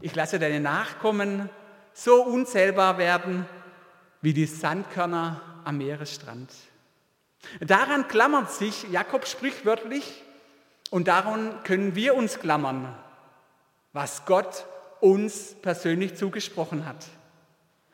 ich 0.01 0.13
lasse 0.15 0.37
deine 0.39 0.59
Nachkommen 0.59 1.49
so 1.93 2.23
unzählbar 2.23 2.97
werden 2.97 3.45
wie 4.21 4.33
die 4.33 4.45
Sandkörner 4.45 5.41
am 5.63 5.77
Meeresstrand. 5.79 6.51
Daran 7.59 8.07
klammert 8.07 8.51
sich 8.51 8.83
Jakob 8.91 9.27
sprichwörtlich 9.27 10.23
und 10.91 11.07
daran 11.07 11.63
können 11.63 11.95
wir 11.95 12.15
uns 12.15 12.39
klammern, 12.39 12.95
was 13.93 14.25
Gott 14.25 14.65
uns 14.99 15.55
persönlich 15.61 16.15
zugesprochen 16.15 16.85
hat, 16.85 17.07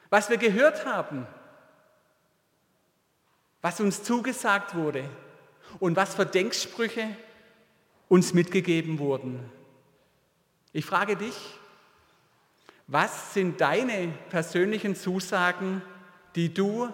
was 0.09 0.29
wir 0.29 0.37
gehört 0.37 0.85
haben, 0.85 1.25
was 3.61 3.79
uns 3.79 4.03
zugesagt 4.03 4.75
wurde 4.75 5.09
und 5.79 5.95
was 5.95 6.15
für 6.15 6.25
Denksprüche 6.25 7.15
uns 8.09 8.33
mitgegeben 8.33 8.99
wurden. 8.99 9.39
Ich 10.71 10.85
frage 10.85 11.15
dich, 11.15 11.35
was 12.87 13.33
sind 13.33 13.61
deine 13.61 14.09
persönlichen 14.29 14.95
Zusagen, 14.95 15.81
die 16.35 16.53
du 16.53 16.89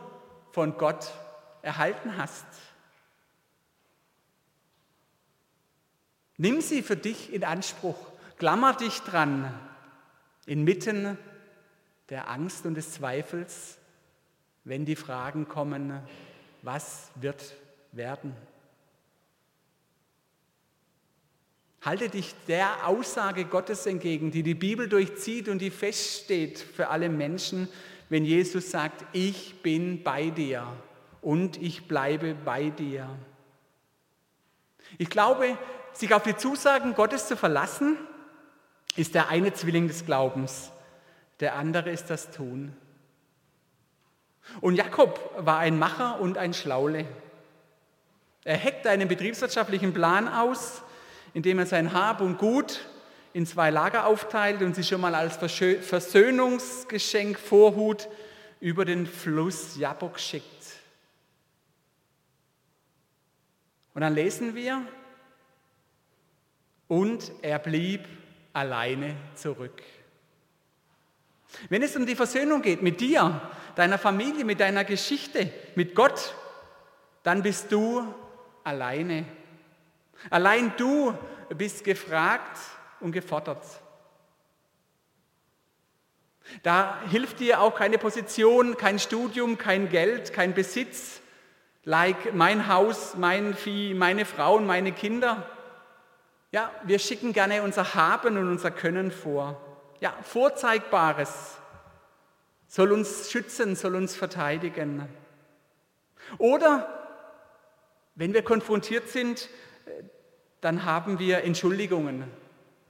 von 0.52 0.78
Gott 0.78 1.12
erhalten 1.62 2.18
hast? 2.18 2.46
Nimm 6.38 6.62
sie 6.62 6.84
für 6.84 6.96
dich 6.96 7.34
in 7.34 7.44
Anspruch, 7.44 7.98
klammer 8.38 8.74
dich 8.74 9.00
dran, 9.02 9.54
inmitten 10.46 11.18
der 12.10 12.30
Angst 12.30 12.66
und 12.66 12.76
des 12.76 12.94
Zweifels, 12.94 13.78
wenn 14.64 14.86
die 14.86 14.96
Fragen 14.96 15.48
kommen, 15.48 16.00
was 16.62 17.10
wird 17.16 17.56
werden? 17.92 18.36
Halte 21.82 22.10
dich 22.10 22.36
der 22.48 22.88
Aussage 22.88 23.46
Gottes 23.46 23.86
entgegen, 23.86 24.32
die 24.32 24.44
die 24.44 24.56
Bibel 24.56 24.90
durchzieht 24.90 25.48
und 25.48 25.60
die 25.60 25.72
feststeht 25.72 26.60
für 26.60 26.90
alle 26.90 27.10
Menschen, 27.10 27.70
wenn 28.10 28.26
Jesus 28.26 28.72
sagt, 28.72 29.06
ich 29.14 29.62
bin 29.62 30.04
bei 30.04 30.30
dir 30.30 30.66
und 31.22 31.62
ich 31.62 31.88
bleibe 31.88 32.36
bei 32.36 32.70
dir. 32.70 33.08
Ich 34.98 35.10
glaube, 35.10 35.58
sich 35.94 36.14
auf 36.14 36.24
die 36.24 36.36
Zusagen 36.36 36.96
Gottes 36.96 37.28
zu 37.28 37.38
verlassen, 37.38 37.98
ist 38.96 39.16
der 39.16 39.30
eine 39.30 39.54
Zwilling 39.54 39.88
des 39.88 40.06
Glaubens, 40.06 40.72
der 41.40 41.56
andere 41.56 41.92
ist 41.92 42.10
das 42.10 42.32
Tun. 42.32 42.76
Und 44.62 44.76
Jakob 44.76 45.32
war 45.38 45.60
ein 45.60 45.78
Macher 45.78 46.20
und 46.20 46.38
ein 46.38 46.54
Schlaule. 46.54 47.06
Er 48.44 48.58
heckte 48.58 48.90
einen 48.90 49.08
betriebswirtschaftlichen 49.08 49.94
Plan 49.94 50.28
aus, 50.28 50.82
indem 51.34 51.60
er 51.60 51.66
sein 51.66 51.94
Hab 51.94 52.22
und 52.22 52.38
Gut 52.38 52.88
in 53.34 53.46
zwei 53.46 53.70
Lager 53.70 54.06
aufteilt 54.06 54.62
und 54.62 54.76
sie 54.76 54.84
schon 54.84 55.02
mal 55.02 55.16
als 55.16 55.38
Versöhnungsgeschenk 55.38 57.40
Vorhut 57.40 58.08
über 58.60 58.86
den 58.86 59.06
Fluss 59.06 59.78
Jabok 59.78 60.20
schickt. 60.20 60.46
Und 63.94 64.02
dann 64.02 64.16
lesen 64.16 64.56
wir, 64.56 64.82
und 66.90 67.32
er 67.42 67.60
blieb 67.60 68.06
alleine 68.52 69.16
zurück. 69.36 69.82
Wenn 71.70 71.82
es 71.82 71.96
um 71.96 72.06
die 72.06 72.16
Versöhnung 72.16 72.62
geht 72.62 72.82
mit 72.82 73.00
dir, 73.00 73.42
deiner 73.76 73.98
Familie, 73.98 74.44
mit 74.44 74.60
deiner 74.60 74.84
Geschichte, 74.84 75.52
mit 75.76 75.96
Gott, 75.96 76.36
dann 77.24 77.44
bist 77.44 77.72
du 77.72 78.04
alleine. 78.64 79.26
Allein 80.30 80.74
du 80.78 81.18
bist 81.50 81.84
gefragt 81.84 82.58
und 83.00 83.12
gefordert. 83.12 83.64
Da 86.64 87.00
hilft 87.10 87.40
dir 87.40 87.62
auch 87.62 87.76
keine 87.76 87.98
Position, 87.98 88.76
kein 88.78 89.00
Studium, 89.00 89.58
kein 89.58 89.90
Geld, 89.90 90.34
kein 90.34 90.54
Besitz, 90.54 91.22
like 91.84 92.34
mein 92.34 92.68
Haus, 92.68 93.16
mein 93.16 93.54
Vieh, 93.54 93.94
meine 93.94 94.26
Frauen, 94.26 94.66
meine 94.66 94.92
Kinder. 94.92 95.48
Ja, 96.52 96.72
wir 96.84 96.98
schicken 96.98 97.34
gerne 97.34 97.62
unser 97.62 97.94
Haben 97.94 98.38
und 98.38 98.50
unser 98.50 98.72
Können 98.72 99.12
vor. 99.12 99.62
Ja, 100.00 100.16
Vorzeigbares 100.24 101.58
soll 102.68 102.92
uns 102.92 103.32
schützen, 103.32 103.76
soll 103.76 103.96
uns 103.96 104.16
verteidigen. 104.16 105.08
Oder 106.38 106.88
wenn 108.16 108.34
wir 108.34 108.44
konfrontiert 108.44 109.10
sind, 109.10 109.50
dann 110.62 110.86
haben 110.86 111.20
wir 111.20 111.44
Entschuldigungen 111.44 112.26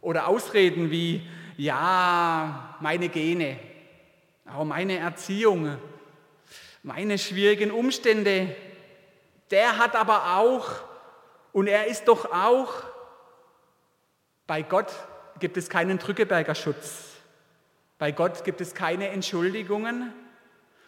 oder 0.02 0.28
Ausreden 0.28 0.92
wie, 0.92 1.22
ja, 1.58 2.78
meine 2.80 3.10
Gene, 3.10 3.60
auch 4.46 4.66
meine 4.66 4.98
Erziehung, 4.98 5.78
meine 6.84 7.18
schwierigen 7.18 7.72
Umstände, 7.72 8.56
der 9.52 9.78
hat 9.78 9.96
aber 9.96 10.38
auch 10.38 10.68
und 11.52 11.68
er 11.68 11.88
ist 11.88 12.08
doch 12.08 12.32
auch 12.32 12.74
bei 14.48 14.64
Gott 14.64 14.92
gibt 15.40 15.58
es 15.58 15.70
keinen 15.70 16.00
Drückeberger 16.00 16.56
Schutz. 16.56 17.16
Bei 17.98 18.12
Gott 18.12 18.44
gibt 18.44 18.62
es 18.62 18.74
keine 18.74 19.10
Entschuldigungen, 19.10 20.14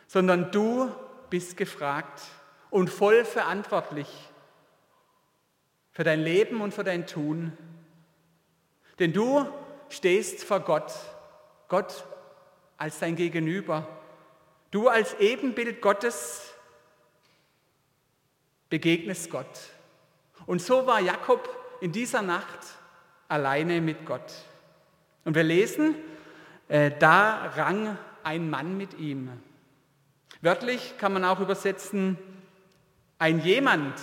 sondern 0.07 0.51
du 0.51 0.91
bist 1.29 1.57
gefragt 1.57 2.21
und 2.69 2.89
voll 2.89 3.23
verantwortlich 3.25 4.07
für 6.01 6.05
dein 6.05 6.23
Leben 6.23 6.61
und 6.61 6.73
für 6.73 6.83
dein 6.83 7.05
Tun. 7.05 7.55
Denn 8.97 9.13
du 9.13 9.45
stehst 9.87 10.43
vor 10.43 10.61
Gott, 10.61 10.91
Gott 11.67 12.05
als 12.75 12.97
dein 12.97 13.15
Gegenüber. 13.15 13.87
Du 14.71 14.87
als 14.87 15.13
Ebenbild 15.19 15.79
Gottes 15.79 16.55
begegnest 18.69 19.29
Gott. 19.29 19.45
Und 20.47 20.59
so 20.59 20.87
war 20.87 20.99
Jakob 21.01 21.47
in 21.81 21.91
dieser 21.91 22.23
Nacht 22.23 22.61
alleine 23.27 23.79
mit 23.79 24.03
Gott. 24.03 24.33
Und 25.23 25.35
wir 25.35 25.43
lesen, 25.43 25.93
äh, 26.67 26.89
da 26.97 27.45
rang 27.55 27.95
ein 28.23 28.49
Mann 28.49 28.75
mit 28.75 28.97
ihm. 28.97 29.29
Wörtlich 30.41 30.97
kann 30.97 31.13
man 31.13 31.25
auch 31.25 31.41
übersetzen, 31.41 32.17
ein 33.19 33.39
jemand, 33.41 33.93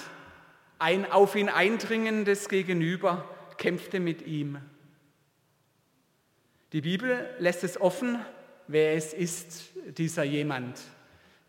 ein 0.79 1.11
auf 1.11 1.35
ihn 1.35 1.49
eindringendes 1.49 2.49
Gegenüber 2.49 3.29
kämpfte 3.57 4.01
mit 4.01 4.27
ihm. 4.27 4.59
Die 6.73 6.83
Bibel 6.83 7.29
lässt 7.39 7.65
es 7.65 7.81
offen, 7.81 8.19
wer 8.67 8.93
es 8.93 9.13
ist, 9.13 9.71
dieser 9.97 10.23
jemand, 10.23 10.79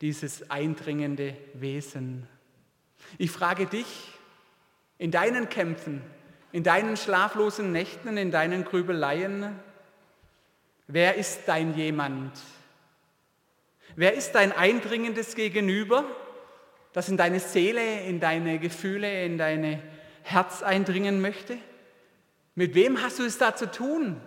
dieses 0.02 0.50
eindringende 0.50 1.36
Wesen. 1.54 2.28
Ich 3.18 3.32
frage 3.32 3.66
dich, 3.66 4.14
in 4.98 5.12
deinen 5.12 5.50
Kämpfen, 5.50 6.02
in 6.52 6.64
deinen 6.64 6.98
schlaflosen 6.98 7.72
Nächten, 7.72 8.18
in 8.18 8.32
deinen 8.32 8.64
Grübeleien? 8.64 9.60
Wer 10.88 11.16
ist 11.16 11.42
dein 11.48 11.76
jemand? 11.76 12.32
Wer 13.96 14.14
ist 14.14 14.34
dein 14.34 14.52
eindringendes 14.52 15.36
Gegenüber, 15.36 16.06
das 16.94 17.10
in 17.10 17.18
deine 17.18 17.40
Seele, 17.40 18.02
in 18.02 18.20
deine 18.20 18.60
Gefühle, 18.60 19.24
in 19.26 19.38
dein 19.38 19.82
Herz 20.24 20.64
eindringen 20.64 21.22
möchte? 21.22 21.58
Mit 22.56 22.76
wem 22.76 23.02
hast 23.02 23.20
du 23.20 23.24
es 23.24 23.38
da 23.38 23.56
zu 23.56 23.72
tun? 23.72 24.20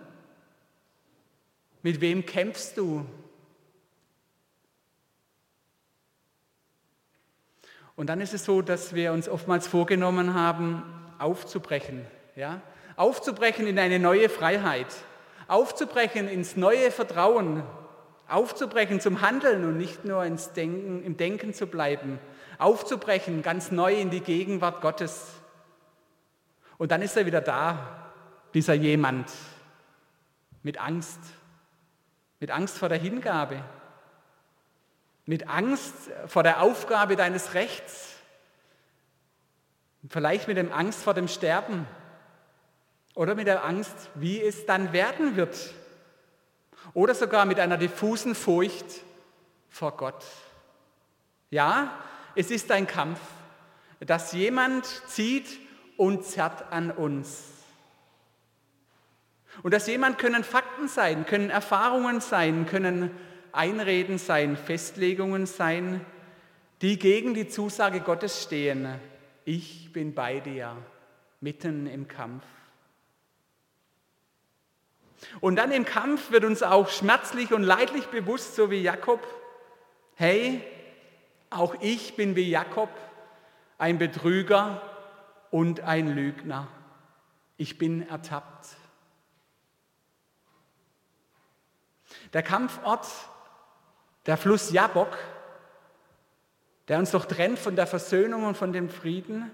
Mit 1.81 2.01
wem 2.01 2.25
kämpfst 2.25 2.77
du? 2.77 3.05
Und 7.95 8.07
dann 8.07 8.21
ist 8.21 8.33
es 8.33 8.45
so, 8.45 8.61
dass 8.61 8.95
wir 8.95 9.13
uns 9.13 9.29
oftmals 9.29 9.67
vorgenommen 9.67 10.33
haben, 10.33 10.83
aufzubrechen. 11.19 12.05
Ja? 12.35 12.61
Aufzubrechen 12.95 13.67
in 13.67 13.77
eine 13.77 13.99
neue 13.99 14.29
Freiheit. 14.29 14.87
Aufzubrechen 15.47 16.27
ins 16.27 16.55
neue 16.55 16.89
Vertrauen. 16.89 17.63
Aufzubrechen 18.27 18.99
zum 18.99 19.21
Handeln 19.21 19.63
und 19.65 19.77
nicht 19.77 20.05
nur 20.05 20.23
ins 20.25 20.53
Denken, 20.53 21.03
im 21.03 21.17
Denken 21.17 21.53
zu 21.53 21.67
bleiben. 21.67 22.19
Aufzubrechen 22.63 23.41
ganz 23.41 23.71
neu 23.71 23.93
in 23.93 24.09
die 24.09 24.21
Gegenwart 24.21 24.81
Gottes. 24.81 25.27
Und 26.77 26.91
dann 26.91 27.01
ist 27.01 27.17
er 27.17 27.25
wieder 27.25 27.41
da, 27.41 28.11
dieser 28.53 28.73
jemand, 28.73 29.31
mit 30.63 30.79
Angst, 30.79 31.19
mit 32.39 32.51
Angst 32.51 32.77
vor 32.77 32.89
der 32.89 32.97
Hingabe, 32.97 33.63
mit 35.25 35.47
Angst 35.47 35.93
vor 36.27 36.43
der 36.43 36.61
Aufgabe 36.61 37.15
deines 37.15 37.53
Rechts, 37.53 38.13
Vielleicht 40.09 40.47
mit 40.47 40.57
der 40.57 40.75
Angst 40.75 41.01
vor 41.01 41.13
dem 41.13 41.27
Sterben 41.27 41.87
oder 43.15 43.35
mit 43.35 43.47
der 43.47 43.63
Angst, 43.63 43.95
wie 44.15 44.41
es 44.41 44.65
dann 44.65 44.91
werden 44.91 45.35
wird. 45.37 45.73
Oder 46.93 47.15
sogar 47.15 47.45
mit 47.45 47.59
einer 47.59 47.77
diffusen 47.77 48.35
Furcht 48.35 48.85
vor 49.69 49.95
Gott. 49.95 50.25
Ja, 51.49 51.93
es 52.35 52.51
ist 52.51 52.71
ein 52.71 52.87
Kampf, 52.87 53.19
dass 53.99 54.33
jemand 54.33 54.85
zieht 55.07 55.59
und 55.97 56.25
zerrt 56.25 56.71
an 56.71 56.91
uns. 56.91 57.49
Und 59.61 59.73
dass 59.73 59.87
jemand 59.87 60.17
können 60.17 60.43
Fakten 60.43 60.87
sein, 60.87 61.25
können 61.25 61.49
Erfahrungen 61.49 62.21
sein, 62.21 62.65
können 62.65 63.11
Einreden 63.51 64.17
sein, 64.17 64.57
Festlegungen 64.57 65.45
sein, 65.45 66.03
die 66.81 66.97
gegen 66.97 67.33
die 67.35 67.47
Zusage 67.47 68.01
Gottes 68.01 68.41
stehen. 68.41 68.87
Ich 69.45 69.93
bin 69.93 70.15
bei 70.15 70.39
dir, 70.39 70.75
mitten 71.39 71.85
im 71.85 72.07
Kampf. 72.07 72.43
Und 75.39 75.57
dann 75.57 75.71
im 75.71 75.85
Kampf 75.85 76.31
wird 76.31 76.43
uns 76.43 76.63
auch 76.63 76.89
schmerzlich 76.89 77.53
und 77.53 77.63
leidlich 77.63 78.07
bewusst, 78.07 78.55
so 78.55 78.71
wie 78.71 78.81
Jakob, 78.81 79.25
hey, 80.15 80.61
auch 81.57 81.75
ich 81.81 82.15
bin 82.15 82.35
wie 82.35 82.49
Jakob 82.49 82.89
ein 83.77 83.97
Betrüger 83.97 84.81
und 85.51 85.81
ein 85.81 86.15
Lügner. 86.15 86.67
Ich 87.57 87.77
bin 87.77 88.07
ertappt. 88.07 88.75
Der 92.33 92.43
Kampfort, 92.43 93.05
der 94.25 94.37
Fluss 94.37 94.71
Jabok, 94.71 95.17
der 96.87 96.99
uns 96.99 97.11
doch 97.11 97.25
trennt 97.25 97.59
von 97.59 97.75
der 97.75 97.87
Versöhnung 97.87 98.45
und 98.45 98.57
von 98.57 98.73
dem 98.73 98.89
Frieden, 98.89 99.51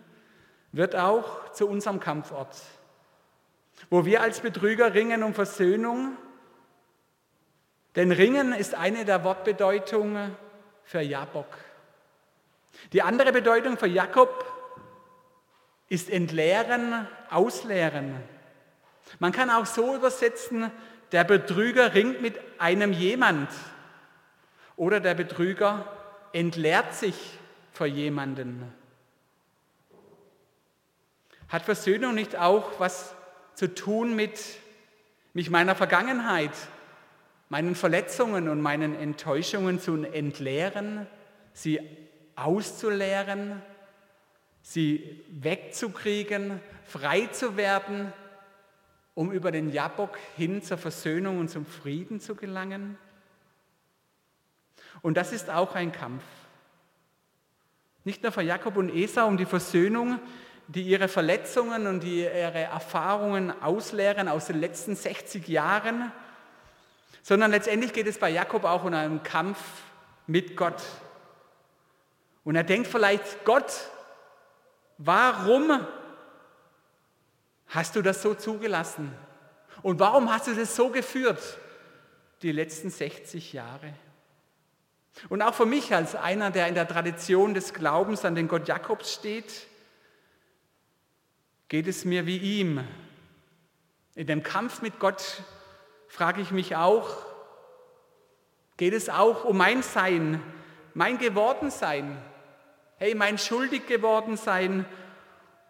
wird 0.71 0.95
auch 0.95 1.51
zu 1.51 1.67
unserem 1.67 1.99
Kampfort, 1.99 2.55
wo 3.89 4.05
wir 4.05 4.21
als 4.21 4.39
Betrüger 4.39 4.93
ringen 4.93 5.23
um 5.23 5.33
Versöhnung. 5.33 6.17
Denn 7.95 8.11
Ringen 8.11 8.53
ist 8.53 8.75
eine 8.75 9.03
der 9.03 9.23
Wortbedeutungen 9.23 10.35
für 10.83 11.01
Jabok. 11.01 11.47
Die 12.93 13.01
andere 13.01 13.31
Bedeutung 13.31 13.77
für 13.77 13.87
Jakob 13.87 14.45
ist 15.89 16.09
entleeren, 16.09 17.07
ausleeren. 17.29 18.15
Man 19.19 19.31
kann 19.31 19.49
auch 19.49 19.65
so 19.65 19.95
übersetzen, 19.95 20.71
der 21.11 21.23
Betrüger 21.23 21.95
ringt 21.95 22.21
mit 22.21 22.39
einem 22.59 22.93
jemand 22.93 23.49
oder 24.75 24.99
der 24.99 25.15
Betrüger 25.15 25.85
entleert 26.31 26.93
sich 26.93 27.39
vor 27.71 27.87
jemanden. 27.87 28.71
Hat 31.47 31.63
Versöhnung 31.63 32.13
nicht 32.13 32.37
auch 32.37 32.79
was 32.79 33.15
zu 33.55 33.73
tun 33.73 34.15
mit 34.15 34.39
mich 35.33 35.49
meiner 35.49 35.75
Vergangenheit, 35.75 36.51
meinen 37.49 37.73
Verletzungen 37.73 38.47
und 38.47 38.61
meinen 38.61 38.95
Enttäuschungen 38.95 39.79
zu 39.79 40.03
entleeren, 40.03 41.07
sie 41.53 41.79
auszuleeren, 42.43 43.61
sie 44.61 45.23
wegzukriegen, 45.29 46.59
frei 46.85 47.27
zu 47.27 47.57
werden, 47.57 48.13
um 49.15 49.31
über 49.31 49.51
den 49.51 49.71
Jabok 49.71 50.17
hin 50.37 50.61
zur 50.63 50.77
Versöhnung 50.77 51.39
und 51.39 51.49
zum 51.49 51.65
Frieden 51.65 52.19
zu 52.19 52.35
gelangen? 52.35 52.97
Und 55.01 55.17
das 55.17 55.31
ist 55.31 55.49
auch 55.49 55.75
ein 55.75 55.91
Kampf. 55.91 56.23
Nicht 58.03 58.23
nur 58.23 58.31
für 58.31 58.41
Jakob 58.41 58.77
und 58.77 58.89
Esau 58.89 59.27
um 59.27 59.37
die 59.37 59.45
Versöhnung, 59.45 60.19
die 60.67 60.83
ihre 60.83 61.07
Verletzungen 61.07 61.87
und 61.87 62.01
die 62.01 62.21
ihre 62.21 62.63
Erfahrungen 62.63 63.51
ausleeren 63.61 64.27
aus 64.27 64.45
den 64.45 64.59
letzten 64.59 64.95
60 64.95 65.47
Jahren, 65.47 66.11
sondern 67.23 67.51
letztendlich 67.51 67.91
geht 67.93 68.07
es 68.07 68.19
bei 68.19 68.29
Jakob 68.29 68.63
auch 68.63 68.83
um 68.83 68.93
einen 68.93 69.23
Kampf 69.23 69.59
mit 70.27 70.55
Gott. 70.55 70.81
Und 72.49 72.55
er 72.55 72.63
denkt 72.63 72.87
vielleicht, 72.87 73.45
Gott, 73.45 73.71
warum 74.97 75.85
hast 77.67 77.95
du 77.95 78.01
das 78.01 78.23
so 78.23 78.33
zugelassen? 78.33 79.13
Und 79.83 79.99
warum 79.99 80.33
hast 80.33 80.47
du 80.47 80.55
das 80.55 80.75
so 80.75 80.89
geführt, 80.89 81.59
die 82.41 82.51
letzten 82.51 82.89
60 82.89 83.53
Jahre? 83.53 83.93
Und 85.29 85.43
auch 85.43 85.53
für 85.53 85.67
mich 85.67 85.93
als 85.93 86.15
einer, 86.15 86.49
der 86.49 86.67
in 86.67 86.73
der 86.73 86.87
Tradition 86.87 87.53
des 87.53 87.71
Glaubens 87.75 88.25
an 88.25 88.33
den 88.33 88.47
Gott 88.47 88.67
Jakobs 88.67 89.13
steht, 89.13 89.67
geht 91.67 91.85
es 91.85 92.03
mir 92.03 92.25
wie 92.25 92.37
ihm. 92.37 92.83
In 94.15 94.25
dem 94.25 94.41
Kampf 94.41 94.81
mit 94.81 94.97
Gott 94.97 95.43
frage 96.07 96.41
ich 96.41 96.49
mich 96.49 96.75
auch, 96.75 97.15
geht 98.77 98.95
es 98.95 99.07
auch 99.07 99.45
um 99.45 99.55
mein 99.55 99.83
Sein, 99.83 100.41
mein 100.95 101.19
Gewordensein, 101.19 102.19
hey, 102.99 103.15
mein 103.15 103.37
schuldig 103.37 103.87
geworden 103.87 104.37
sein 104.37 104.85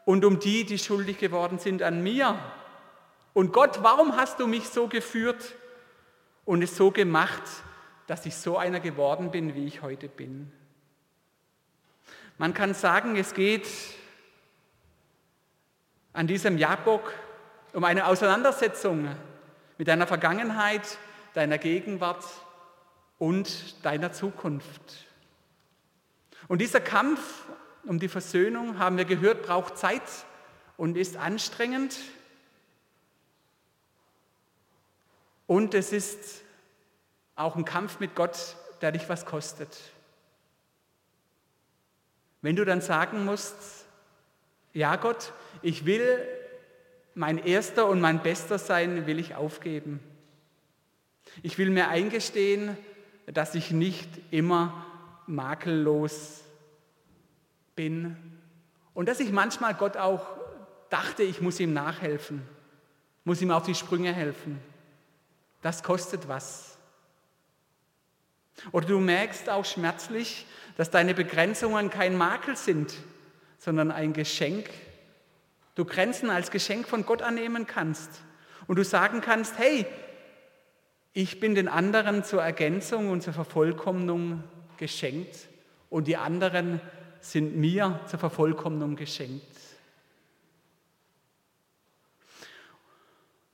und 0.04 0.26
um 0.26 0.40
die, 0.40 0.66
die 0.66 0.80
schuldig 0.80 1.20
geworden 1.20 1.60
sind 1.60 1.84
an 1.84 2.02
mir. 2.02 2.38
Und 3.34 3.54
Gott, 3.54 3.84
warum 3.84 4.18
hast 4.18 4.40
du 4.40 4.48
mich 4.48 4.68
so 4.70 4.88
geführt 4.88 5.54
und 6.44 6.64
es 6.64 6.76
so 6.76 6.90
gemacht, 6.90 7.44
dass 8.08 8.26
ich 8.26 8.36
so 8.36 8.58
einer 8.58 8.80
geworden 8.80 9.30
bin, 9.30 9.54
wie 9.54 9.68
ich 9.68 9.84
heute 9.84 10.10
bin? 10.10 10.52
Man 12.40 12.56
kann 12.56 12.74
sagen, 12.74 13.16
es 13.16 13.36
geht 13.36 13.68
an 16.14 16.26
diesem 16.26 16.58
Jabok 16.58 17.14
um 17.74 17.84
eine 17.84 18.08
Auseinandersetzung 18.08 19.16
mit 19.78 19.88
deiner 19.88 20.08
Vergangenheit, 20.08 20.98
deiner 21.36 21.60
Gegenwart 21.60 22.26
und 23.20 23.86
deiner 23.86 24.12
Zukunft. 24.12 25.09
Und 26.50 26.60
dieser 26.60 26.82
Kampf 26.82 27.46
um 27.86 28.00
die 28.00 28.08
Versöhnung, 28.08 28.78
haben 28.78 28.98
wir 28.98 29.06
gehört, 29.06 29.44
braucht 29.44 29.78
Zeit 29.78 30.02
und 30.78 30.98
ist 30.98 31.16
anstrengend. 31.16 31.98
Und 35.48 35.74
es 35.74 35.92
ist 35.94 36.42
auch 37.36 37.56
ein 37.56 37.66
Kampf 37.66 38.00
mit 38.00 38.16
Gott, 38.16 38.56
der 38.82 38.92
dich 38.92 39.08
was 39.10 39.26
kostet. 39.26 39.80
Wenn 42.42 42.56
du 42.56 42.66
dann 42.66 42.82
sagen 42.82 43.26
musst, 43.26 43.86
ja 44.74 44.96
Gott, 44.96 45.34
ich 45.62 45.86
will 45.86 46.28
mein 47.16 47.38
erster 47.38 47.88
und 47.88 48.02
mein 48.02 48.22
bester 48.22 48.60
sein, 48.60 49.08
will 49.08 49.20
ich 49.20 49.36
aufgeben. 49.36 50.00
Ich 51.44 51.58
will 51.58 51.70
mir 51.70 51.90
eingestehen, 51.90 52.78
dass 53.28 53.56
ich 53.56 53.72
nicht 53.72 54.10
immer 54.32 54.86
makellos 55.30 56.42
bin 57.76 58.18
und 58.94 59.08
dass 59.08 59.20
ich 59.20 59.32
manchmal 59.32 59.76
Gott 59.76 59.96
auch 59.96 60.26
dachte, 60.90 61.24
ich 61.24 61.40
muss 61.40 61.60
ihm 61.60 61.72
nachhelfen, 61.72 62.42
muss 63.24 63.42
ihm 63.42 63.52
auf 63.52 63.64
die 63.64 63.76
Sprünge 63.76 64.12
helfen. 64.12 64.60
Das 65.62 65.84
kostet 65.84 66.28
was. 66.28 66.78
Oder 68.72 68.88
du 68.88 69.00
merkst 69.00 69.50
auch 69.50 69.66
schmerzlich, 69.66 70.46
dass 70.76 70.90
deine 70.90 71.14
Begrenzungen 71.14 71.90
kein 71.90 72.18
Makel 72.18 72.58
sind, 72.58 72.94
sondern 73.58 73.92
ein 73.92 74.14
Geschenk. 74.14 74.70
Du 75.76 75.86
Grenzen 75.86 76.30
als 76.30 76.52
Geschenk 76.52 76.88
von 76.88 77.06
Gott 77.06 77.22
annehmen 77.22 77.68
kannst 77.68 78.10
und 78.68 78.78
du 78.78 78.84
sagen 78.84 79.22
kannst, 79.22 79.58
hey, 79.58 79.86
ich 81.14 81.40
bin 81.40 81.56
den 81.56 81.68
anderen 81.68 82.24
zur 82.24 82.42
Ergänzung 82.42 83.10
und 83.10 83.22
zur 83.22 83.34
Vervollkommnung 83.34 84.44
geschenkt 84.80 85.48
und 85.92 86.08
die 86.08 86.18
anderen 86.18 86.82
sind 87.22 87.56
mir 87.56 88.00
zur 88.08 88.18
Vervollkommnung 88.18 88.96
geschenkt. 88.96 89.46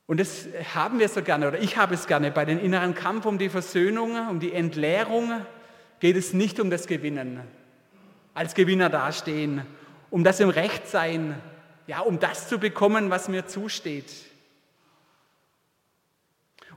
Und 0.07 0.19
das 0.19 0.47
haben 0.75 0.99
wir 0.99 1.09
so 1.09 1.23
gerne, 1.23 1.47
oder 1.47 1.59
ich 1.59 1.77
habe 1.77 1.95
es 1.95 2.05
gerne. 2.05 2.31
Bei 2.31 2.45
den 2.45 2.59
inneren 2.59 2.93
Kampf 2.93 3.25
um 3.25 3.39
die 3.39 3.49
Versöhnung, 3.49 4.29
um 4.29 4.39
die 4.39 4.53
Entleerung 4.53 5.41
geht 5.99 6.15
es 6.15 6.33
nicht 6.33 6.59
um 6.59 6.69
das 6.69 6.85
Gewinnen, 6.85 7.41
als 8.35 8.53
Gewinner 8.53 8.89
dastehen, 8.89 9.65
um 10.11 10.23
das 10.23 10.39
im 10.39 10.49
Recht 10.49 10.87
sein, 10.87 11.41
ja, 11.87 12.01
um 12.01 12.19
das 12.19 12.47
zu 12.47 12.59
bekommen, 12.59 13.09
was 13.09 13.29
mir 13.29 13.47
zusteht. 13.47 14.11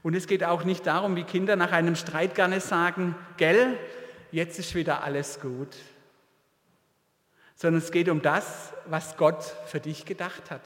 Und 0.01 0.15
es 0.15 0.27
geht 0.27 0.43
auch 0.43 0.63
nicht 0.63 0.87
darum, 0.87 1.15
wie 1.15 1.23
Kinder 1.23 1.55
nach 1.55 1.71
einem 1.71 1.95
Streit 1.95 2.33
gerne 2.33 2.61
sagen, 2.61 3.15
gell, 3.37 3.77
jetzt 4.31 4.59
ist 4.59 4.75
wieder 4.75 5.03
alles 5.03 5.39
gut. 5.39 5.75
Sondern 7.55 7.81
es 7.81 7.91
geht 7.91 8.09
um 8.09 8.21
das, 8.21 8.73
was 8.85 9.17
Gott 9.17 9.43
für 9.67 9.79
dich 9.79 10.05
gedacht 10.05 10.49
hat. 10.49 10.61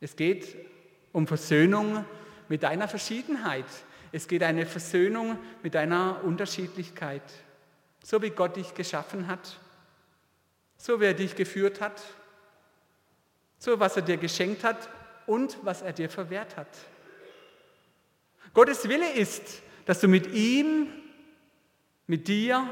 Es 0.00 0.16
geht 0.16 0.56
um 1.12 1.26
Versöhnung 1.26 2.04
mit 2.48 2.62
deiner 2.62 2.88
Verschiedenheit. 2.88 3.64
Es 4.12 4.28
geht 4.28 4.42
eine 4.42 4.66
Versöhnung 4.66 5.38
mit 5.62 5.74
deiner 5.74 6.22
Unterschiedlichkeit. 6.24 7.22
So 8.02 8.20
wie 8.20 8.30
Gott 8.30 8.56
dich 8.56 8.74
geschaffen 8.74 9.28
hat, 9.28 9.58
so 10.76 11.00
wie 11.00 11.06
er 11.06 11.14
dich 11.14 11.36
geführt 11.36 11.80
hat, 11.80 12.02
so 13.58 13.80
was 13.80 13.96
er 13.96 14.02
dir 14.02 14.18
geschenkt 14.18 14.62
hat 14.62 14.88
und 15.26 15.56
was 15.62 15.82
er 15.82 15.92
dir 15.92 16.10
verwehrt 16.10 16.56
hat. 16.56 16.68
Gottes 18.52 18.88
Wille 18.88 19.10
ist, 19.12 19.62
dass 19.86 20.00
du 20.00 20.08
mit 20.08 20.32
ihm 20.34 20.88
mit 22.06 22.28
dir 22.28 22.66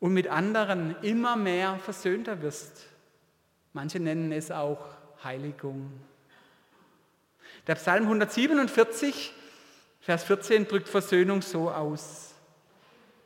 und 0.00 0.12
mit 0.12 0.28
anderen 0.28 0.96
immer 1.02 1.36
mehr 1.36 1.78
versöhnter 1.78 2.42
wirst. 2.42 2.86
Manche 3.72 4.00
nennen 4.00 4.32
es 4.32 4.50
auch 4.50 4.84
Heiligung. 5.22 5.92
Der 7.66 7.76
Psalm 7.76 8.04
147 8.04 9.32
Vers 10.02 10.24
14 10.24 10.66
drückt 10.66 10.88
Versöhnung 10.88 11.42
so 11.42 11.70
aus. 11.70 12.34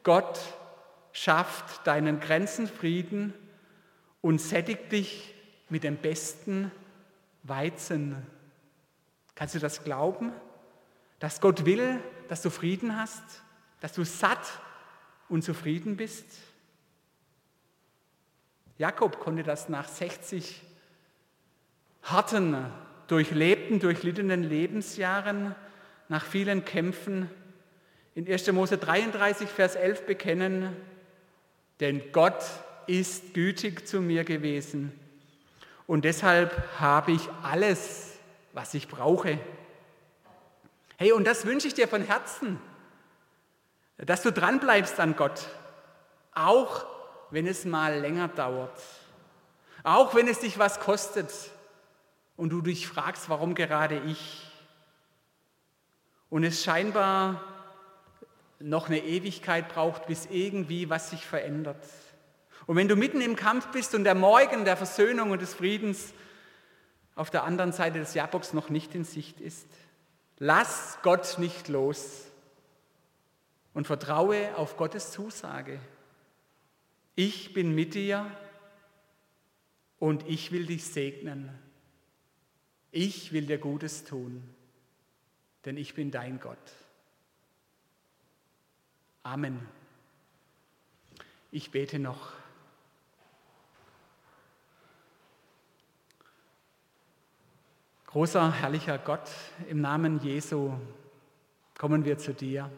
Gott 0.03 0.39
schafft 1.11 1.87
deinen 1.87 2.21
Grenzen 2.21 2.69
Frieden 2.69 3.33
und 4.21 4.43
sättigt 4.43 4.93
dich 4.93 5.35
mit 5.71 5.85
dem 5.85 5.97
besten 5.97 6.71
Weizen. 7.45 8.27
Kannst 9.35 9.55
du 9.55 9.59
das 9.59 9.85
glauben? 9.85 10.33
Dass 11.19 11.41
Gott 11.41 11.65
will, 11.65 11.99
dass 12.29 12.43
du 12.43 12.51
Frieden 12.51 13.01
hast, 13.01 13.23
dass 13.81 13.95
du 13.95 14.05
satt 14.05 14.47
und 15.29 15.43
zufrieden 15.43 15.97
bist? 15.97 16.25
Jakob 18.79 19.21
konnte 19.21 19.43
das 19.43 19.69
nach 19.69 19.89
60 19.89 20.62
harten, 22.03 22.67
durchlebten, 23.07 23.81
durchlittenen 23.81 24.43
Lebensjahren, 24.43 25.55
nach 26.09 26.25
vielen 26.25 26.65
Kämpfen 26.65 27.31
in 28.15 28.31
1. 28.31 28.53
Mose 28.53 28.79
33, 28.79 29.49
Vers 29.49 29.77
11 29.77 30.07
bekennen, 30.07 30.77
denn 31.81 32.03
Gott 32.12 32.45
ist 32.87 33.35
gütig 33.35 33.87
zu 33.87 34.01
mir 34.01 34.25
gewesen 34.25 34.93
und 35.87 36.05
deshalb 36.05 36.81
habe 36.81 37.12
ich 37.12 37.29
alles, 37.43 38.15
was 38.53 38.75
ich 38.75 38.89
brauche. 38.89 39.39
Hey, 40.97 41.12
und 41.12 41.27
das 41.27 41.47
wünsche 41.47 41.69
ich 41.69 41.75
dir 41.75 41.89
von 41.89 42.03
Herzen, 42.03 42.59
dass 43.99 44.23
du 44.23 44.33
dranbleibst 44.33 45.01
an 45.01 45.17
Gott, 45.17 45.49
auch 46.35 46.87
wenn 47.31 47.47
es 47.47 47.65
mal 47.65 47.99
länger 47.99 48.29
dauert, 48.29 48.79
auch 49.83 50.15
wenn 50.15 50.29
es 50.29 50.41
dich 50.41 50.59
was 50.59 50.81
kostet 50.81 51.33
und 52.37 52.51
du 52.51 52.61
dich 52.61 52.87
fragst, 52.87 53.29
warum 53.29 53.55
gerade 53.55 53.99
ich. 54.07 54.51
Und 56.29 56.45
es 56.45 56.63
scheinbar 56.63 57.43
noch 58.59 58.89
eine 58.89 58.99
Ewigkeit 58.99 59.69
braucht, 59.69 60.07
bis 60.07 60.27
irgendwie 60.27 60.91
was 60.91 61.11
sich 61.11 61.25
verändert. 61.25 61.83
Und 62.67 62.77
wenn 62.77 62.89
du 62.89 62.97
mitten 62.97 63.21
im 63.21 63.37
Kampf 63.37 63.69
bist 63.69 63.95
und 63.95 64.05
der 64.05 64.15
Morgen 64.15 64.65
der 64.65 64.77
Versöhnung 64.77 65.31
und 65.31 65.41
des 65.41 65.55
Friedens 65.55 66.13
auf 67.15 67.31
der 67.31 67.45
anderen 67.45 67.73
Seite 67.73 67.99
des 67.99 68.13
Jaboks 68.15 68.53
noch 68.53 68.69
nicht 68.69 68.95
in 68.95 69.05
Sicht 69.05 69.41
ist, 69.41 69.69
lass 70.39 70.99
Gott 71.03 71.39
nicht 71.39 71.69
los 71.69 72.25
und 73.77 73.87
vertraue 73.87 74.57
auf 74.57 74.79
Gottes 74.79 75.12
Zusage. 75.12 75.79
Ich 77.15 77.53
bin 77.53 77.75
mit 77.75 77.93
dir 77.93 78.35
und 79.99 80.27
ich 80.27 80.51
will 80.51 80.65
dich 80.65 80.87
segnen. 80.87 81.51
Ich 82.91 83.35
will 83.35 83.45
dir 83.45 83.59
Gutes 83.59 84.05
tun, 84.05 84.43
denn 85.67 85.77
ich 85.77 85.93
bin 85.93 86.11
dein 86.11 86.41
Gott. 86.41 86.57
Amen. 89.23 89.69
Ich 91.51 91.71
bete 91.71 91.99
noch. 91.99 92.33
Großer, 98.07 98.53
herrlicher 98.53 98.97
Gott, 98.97 99.29
im 99.69 99.83
Namen 99.83 100.19
Jesu 100.21 100.73
kommen 101.77 102.07
wir 102.07 102.17
zu 102.17 102.33
dir. 102.33 102.71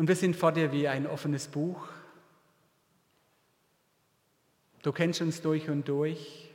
Und 0.00 0.08
wir 0.08 0.16
sind 0.16 0.34
vor 0.34 0.50
dir 0.50 0.72
wie 0.72 0.88
ein 0.88 1.06
offenes 1.06 1.48
Buch. 1.48 1.86
Du 4.80 4.92
kennst 4.92 5.20
uns 5.20 5.42
durch 5.42 5.68
und 5.68 5.86
durch. 5.88 6.48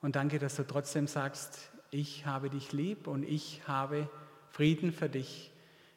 Und 0.00 0.14
danke, 0.14 0.38
dass 0.38 0.54
du 0.54 0.64
trotzdem 0.64 1.08
sagst, 1.08 1.72
ich 1.90 2.24
habe 2.24 2.50
dich 2.50 2.70
lieb 2.70 3.08
und 3.08 3.24
ich 3.24 3.62
habe 3.66 4.08
Frieden 4.52 4.92
für 4.92 5.08
dich. 5.08 5.50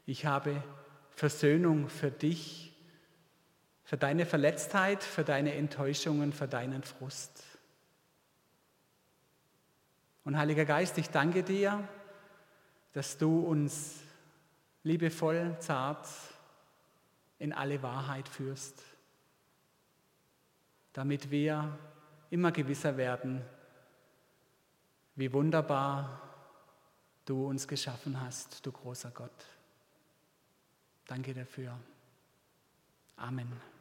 Ich 0.07 0.25
habe 0.25 0.63
Versöhnung 1.11 1.87
für 1.87 2.09
dich, 2.09 2.73
für 3.83 3.95
deine 3.95 4.25
Verletztheit, 4.25 5.03
für 5.03 5.23
deine 5.23 5.53
Enttäuschungen, 5.53 6.33
für 6.33 6.47
deinen 6.47 6.81
Frust. 6.81 7.43
Und 10.23 10.35
Heiliger 10.35 10.65
Geist, 10.65 10.97
ich 10.97 11.11
danke 11.11 11.43
dir, 11.43 11.87
dass 12.93 13.19
du 13.19 13.41
uns 13.41 14.06
liebevoll, 14.87 15.57
zart 15.59 16.07
in 17.39 17.53
alle 17.53 17.83
Wahrheit 17.83 18.27
führst, 18.27 18.81
damit 20.93 21.29
wir 21.29 21.77
immer 22.29 22.51
gewisser 22.51 22.97
werden, 22.97 23.41
wie 25.15 25.31
wunderbar 25.31 26.21
du 27.25 27.47
uns 27.47 27.67
geschaffen 27.67 28.19
hast, 28.19 28.65
du 28.65 28.71
großer 28.71 29.11
Gott. 29.11 29.45
Danke 31.05 31.33
dafür. 31.33 31.77
Amen. 33.17 33.76